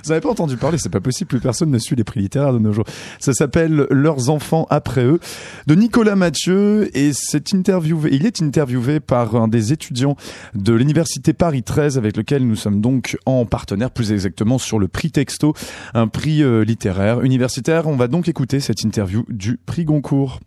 [0.04, 2.54] Vous n'avez pas entendu parler, c'est pas possible, plus personne ne suit les prix littéraires
[2.54, 2.86] de nos jours.
[3.20, 5.20] Ça s'appelle Leurs enfants après eux,
[5.68, 10.16] de Nicolas Mathieu, et c'est interviewé, il est interviewé par un des étudiants
[10.56, 14.88] de l'université Paris 13, avec lequel nous sommes donc en partenaire, plus exactement sur le
[14.88, 15.54] prix Texto,
[15.94, 17.88] un prix euh, littéraire universitaire.
[17.88, 20.40] On va donc écouter cette interview du prix Goncourt.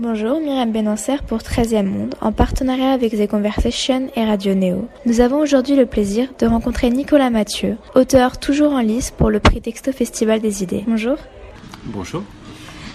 [0.00, 4.88] Bonjour, Myriam Benancer pour 13e Monde, en partenariat avec The Conversation et Radio Néo.
[5.06, 9.40] Nous avons aujourd'hui le plaisir de rencontrer Nicolas Mathieu, auteur toujours en lice pour le
[9.40, 10.84] prix Texto Festival des idées.
[10.86, 11.16] Bonjour.
[11.86, 12.22] Bonjour.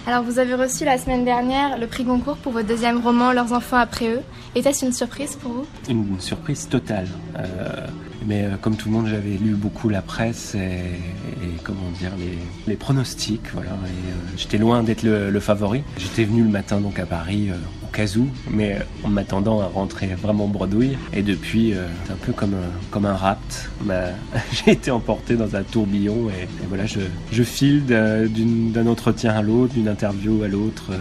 [0.06, 3.52] Alors, vous avez reçu la semaine dernière le prix Goncourt pour votre deuxième roman, Leurs
[3.52, 4.22] enfants après eux.
[4.54, 5.66] Était-ce une surprise pour vous?
[5.90, 7.08] Une surprise totale.
[7.38, 7.86] Euh,
[8.26, 10.80] mais euh, comme tout le monde, j'avais lu beaucoup la presse et,
[11.62, 12.12] comment dire
[12.66, 13.52] les, pronostics.
[13.52, 13.70] Voilà.
[13.70, 15.82] Euh, J'étais loin d'être le, favori.
[15.98, 19.66] J'étais venu le matin donc à Paris euh, au cas où, mais en m'attendant à
[19.66, 20.98] rentrer vraiment bredouille.
[21.12, 23.70] Et depuis, c'est un peu comme un, comme un rapt.
[23.84, 24.08] Ma-
[24.52, 29.88] J'ai été emporté dans un tourbillon et, voilà, je, file d'un entretien à l'autre, d'une
[29.88, 30.92] interview à l'autre.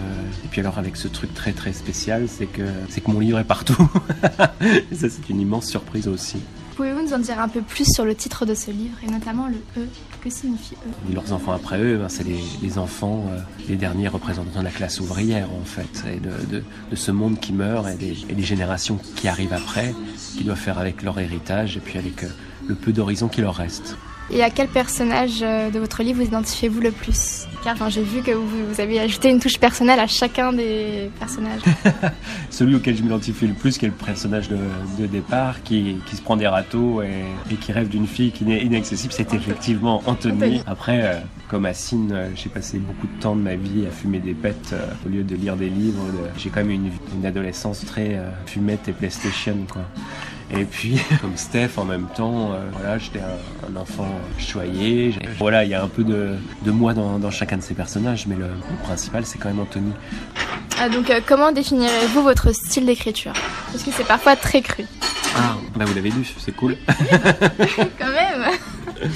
[0.43, 3.39] et puis alors avec ce truc très très spécial, c'est que c'est que mon livre
[3.39, 3.89] est partout.
[4.91, 6.37] et ça, c'est une immense surprise aussi.
[6.75, 9.47] Pouvez-vous nous en dire un peu plus sur le titre de ce livre et notamment
[9.47, 9.87] le E?
[10.23, 11.13] Que signifie E?
[11.13, 14.71] Leurs enfants après eux, ben, c'est les, les enfants, euh, les derniers représentants de la
[14.71, 16.63] classe ouvrière en fait, et de,
[16.95, 19.93] ce monde qui meurt et des, et des générations qui arrivent après,
[20.35, 22.29] qui doivent faire avec leur héritage et puis avec euh,
[22.67, 23.97] le peu d'horizon qui leur reste.
[24.31, 27.45] Et à quel personnage euh, de votre livre vous identifiez-vous le plus?
[27.63, 31.09] Car enfin, j'ai vu que vous, vous avez ajouté une touche personnelle à chacun des
[31.19, 31.61] personnages.
[32.49, 34.57] Celui auquel je m'identifie le plus, qui est le personnage de,
[34.99, 38.43] de départ, qui, qui se prend des râteaux et, et qui rêve d'une fille qui
[38.45, 40.33] n'est inaccessible, c'est effectivement Anthony.
[40.35, 40.61] Anthony.
[40.67, 41.19] Après, euh,
[41.49, 44.71] comme Assine, euh, j'ai passé beaucoup de temps de ma vie à fumer des pets
[44.73, 46.03] euh, au lieu de lire des livres.
[46.07, 49.83] de- J'ai quand même eu une, une adolescence très euh, fumette et PlayStation, quoi.
[50.51, 55.15] Et puis, comme Steph, en même temps, euh, voilà, j'étais un, un enfant choyé.
[55.39, 58.27] Voilà, il y a un peu de, de moi dans, dans chacun de ces personnages,
[58.27, 59.93] mais le, le principal, c'est quand même Anthony.
[60.79, 63.33] Ah, donc, euh, comment définirez-vous votre style d'écriture?
[63.71, 64.85] Parce que c'est parfois très cru.
[65.35, 66.77] Ah, bah vous l'avez lu, c'est cool.
[66.87, 68.45] Quand même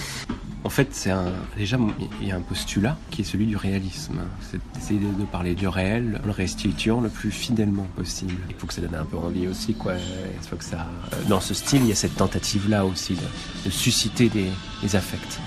[0.68, 1.78] En fait, c'est un, déjà,
[2.22, 4.20] il y a un postulat qui est celui du réalisme.
[4.42, 8.34] C'est d'essayer de, parler du réel, en le restituant le plus fidèlement possible.
[8.50, 9.94] Il faut que ça donne un peu envie aussi, quoi.
[9.94, 10.86] Il faut que ça,
[11.30, 13.22] dans ce style, il y a cette tentative-là aussi de,
[13.64, 14.50] de susciter des,
[14.84, 15.40] des affects.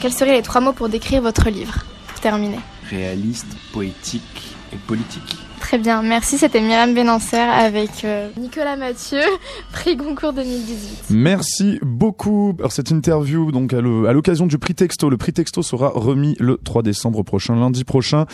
[0.00, 1.84] Quels seraient les trois mots pour décrire votre livre?
[2.08, 2.58] Pour terminer.
[2.88, 5.36] Réaliste, poétique et politique.
[5.62, 6.38] Très bien, merci.
[6.38, 9.20] C'était Myriam Benancer avec euh, Nicolas Mathieu,
[9.72, 11.04] prix Goncourt 2018.
[11.10, 13.52] Merci beaucoup pour cette interview.
[13.52, 17.54] Donc à l'occasion du prix Texto, le prix Texto sera remis le 3 décembre prochain,
[17.54, 18.26] lundi prochain,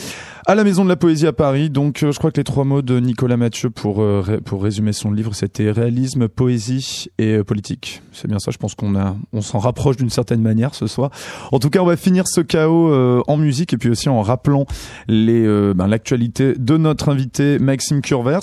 [0.47, 1.69] à la Maison de la Poésie à Paris.
[1.69, 4.95] Donc euh, je crois que les trois mots de Nicolas Mathieu pour euh, pour résumer
[4.95, 8.01] son livre, c'était réalisme, poésie et politique.
[8.13, 8.51] C'est bien ça.
[8.51, 8.95] Je pense qu'on
[9.35, 11.11] on s'en rapproche d'une certaine manière ce soir.
[11.53, 14.65] En tout cas, on va finir ce chaos en musique et puis aussi en rappelant
[15.09, 17.18] les ben, l'actualité de notre invité
[17.61, 18.43] Maxime Curvers.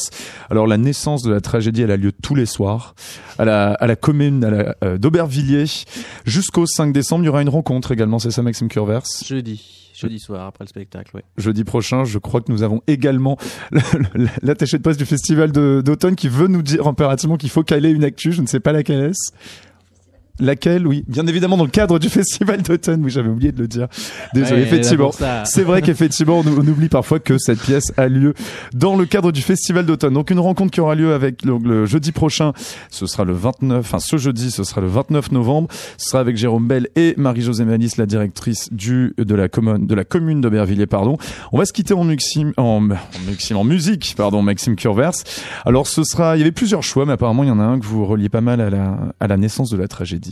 [0.49, 2.95] Alors la naissance de la tragédie, elle a lieu tous les soirs
[3.37, 5.65] à la, à la commune euh, d'Aubervilliers
[6.25, 7.23] jusqu'au 5 décembre.
[7.23, 9.85] Il y aura une rencontre également, c'est ça Maxime Curvers Jeudi.
[9.95, 11.21] Jeudi soir, après le spectacle, oui.
[11.37, 13.37] Jeudi prochain, je crois que nous avons également
[14.41, 18.03] l'attaché de poste du festival d'automne qui veut nous dire impérativement qu'il faut caler une
[18.03, 19.31] actu, je ne sais pas laquelle est-ce.
[20.39, 23.03] Laquelle, oui, bien évidemment dans le cadre du festival d'automne.
[23.03, 23.87] Oui, j'avais oublié de le dire.
[24.33, 25.11] Désolé, effectivement.
[25.45, 28.33] C'est vrai qu'effectivement, on, oublie parfois que cette pièce a lieu
[28.73, 30.13] dans le cadre du festival d'automne.
[30.13, 32.53] Donc une rencontre qui aura lieu avec le, jeudi prochain.
[32.89, 35.67] Ce sera le 29, enfin ce jeudi, ce sera le 29 novembre.
[35.97, 39.95] Ce sera avec Jérôme Bell et Marie-Josée Manis, la directrice du de la commune de
[39.95, 41.17] la commune d'Aubervilliers, pardon.
[41.51, 45.13] On va se quitter en Muxim, en, en, en musique, pardon, Maxime Curvers.
[45.65, 47.79] Alors ce sera, il y avait plusieurs choix, mais apparemment il y en a un
[47.79, 50.24] que vous reliez pas mal à la à la naissance de la tragédie.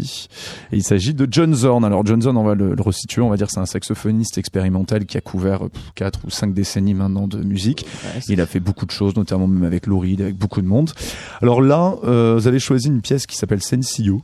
[0.71, 1.83] Et il s'agit de John Zorn.
[1.83, 5.17] Alors John Zorn, on va le, resituer, on va dire c'est un saxophoniste expérimental qui
[5.17, 5.61] a couvert
[5.95, 7.85] 4 ou 5 décennies maintenant de musique.
[8.27, 10.91] il a fait beaucoup de choses, notamment même avec Lou Reed, avec beaucoup de monde.
[11.41, 14.21] Alors là, euh, vous avez choisi une pièce qui s'appelle Sensio.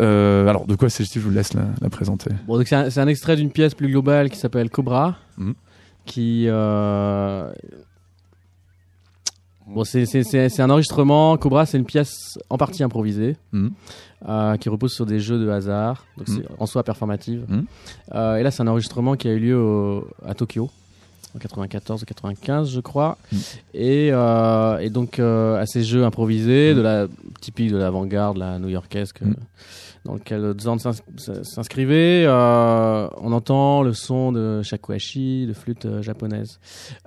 [0.00, 1.20] Euh, alors de quoi s'agit-il?
[1.22, 2.30] Je vous laisse la, présenter.
[2.46, 5.52] Bon, c'est un, extrait d'une pièce plus globale qui s'appelle Cobra, mmh.
[6.04, 7.50] qui euh,
[9.66, 11.36] Bon, c'est un enregistrement.
[11.36, 13.68] Cobra, c'est une pièce en partie improvisée mmh.
[14.28, 16.56] euh, qui repose sur des jeux de hasard, donc c'est mmh.
[16.60, 17.44] en soi performative.
[17.48, 17.60] Mmh.
[18.14, 20.70] Euh, et là, c'est un enregistrement qui a eu lieu à Tokyo
[21.34, 23.18] en 94 ou 95, je crois.
[23.74, 27.08] Et, euh, et, donc, à ces jeux improvisés, de la
[27.40, 29.12] typique de l'avant-garde, la new-yorkaise
[30.06, 32.24] dans lequel Zorn s'inscrivait.
[32.26, 36.58] Euh, on entend le son de shakuhachi, de flûte euh, japonaise.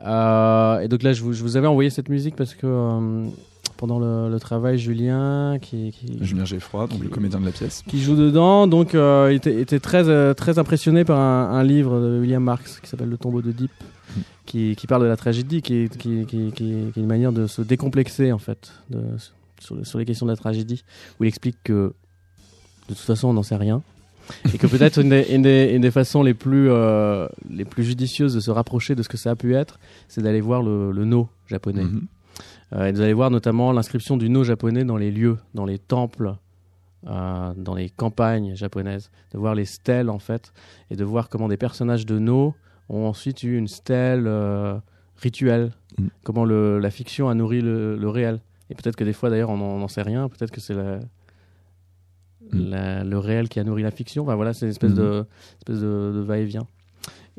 [0.06, 3.26] Euh, et donc là, je vous, je vous, avais envoyé cette musique parce que
[3.78, 8.16] pendant le, travail, Julien, qui, Julien Geffroy, donc le comédien de la pièce, qui joue
[8.16, 12.90] dedans, donc il était, était, très très impressionné par un, livre de William Marx qui
[12.90, 13.72] s'appelle Le tombeau de Deep.
[14.46, 18.32] Qui, qui, parle de la tragédie, qui, qui, qui, est une manière de se décomplexer
[18.32, 19.00] en fait de,
[19.60, 20.84] sur, sur les questions de la tragédie,
[21.20, 21.94] où il explique que
[22.90, 23.82] de toute façon on n'en sait rien.
[24.54, 25.42] et que peut-être une, une,
[25.82, 29.32] des façons les plus, euh, les plus judicieuses de se rapprocher de ce que ça
[29.32, 31.84] a pu être, c'est d'aller voir le, le no japonais.
[31.84, 32.02] Mhm.
[32.74, 36.36] euh, et d'aller voir notamment l'inscription du no japonais dans les lieux, dans les temples,
[37.08, 40.54] euh, dans les campagnes japonaises, de voir les stèles en fait,
[40.92, 42.54] et de voir comment des personnages de no
[42.90, 44.30] ont ensuite eu une stèle
[45.18, 46.10] rituelle, mhm.
[46.24, 48.42] comment le, la fiction a nourri le, le réel.
[48.70, 51.00] Et peut-être que des fois d'ailleurs on n'en sait rien, peut-être que c'est la,
[52.52, 53.10] Mm.
[53.10, 54.24] le réel qui a nourri la fiction.
[54.24, 55.58] Enfin, voilà, c'est une espèce, de, mm-hmm.
[55.60, 56.68] espèce de, va-et-vient.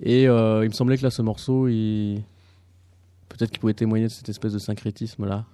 [0.03, 2.23] Et euh, il me semblait que là, ce morceau, il...
[3.29, 5.45] peut-être qu'il pouvait témoigner de cette espèce de syncrétisme-là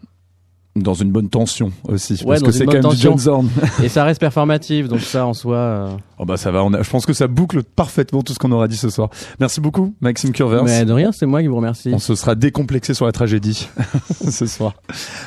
[0.82, 3.48] dans une bonne tension aussi parce que c'est quand même du John Zorn
[3.82, 6.82] et ça reste performatif donc ça en soi euh, oh bah ça va on a,
[6.82, 9.08] je pense que ça boucle parfaitement tout ce qu'on aura dit ce soir.
[9.40, 11.90] Merci beaucoup Maxime Curvers mais de rien c'est moi qui vous remercie.
[11.92, 13.68] On se sera décomplexé sur la tragédie
[14.30, 14.74] ce soir.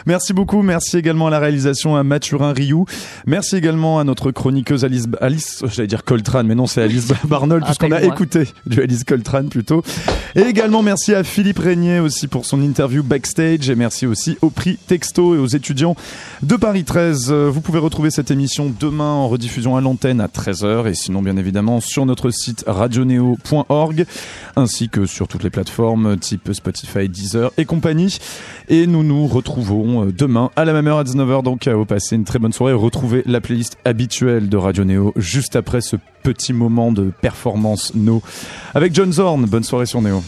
[0.05, 2.85] Merci beaucoup merci également à la réalisation à Mathurin Rioux.
[3.25, 7.65] Merci également à notre chroniqueuse Alice Alice j'allais dire Coltrane mais non c'est Alice Barnold
[7.65, 9.83] puisqu'on a écouté du Alice Coltrane plutôt.
[10.35, 14.49] Et également merci à Philippe Régnier aussi pour son interview backstage et merci aussi au
[14.49, 15.95] prix Texto aux étudiants
[16.43, 17.27] de Paris 13.
[17.31, 21.21] Euh, vous pouvez retrouver cette émission demain en rediffusion à l'antenne à 13h et sinon
[21.21, 24.05] bien évidemment sur notre site radioneo.org
[24.55, 28.17] ainsi que sur toutes les plateformes type Spotify, Deezer et compagnie.
[28.67, 31.85] Et nous nous retrouvons euh, demain à la même heure à 19h donc à vous
[31.85, 32.73] passer une très bonne soirée.
[32.73, 38.21] Retrouvez la playlist habituelle de Radio Neo juste après ce petit moment de performance No
[38.73, 39.45] avec John Zorn.
[39.45, 40.21] Bonne soirée sur Neo.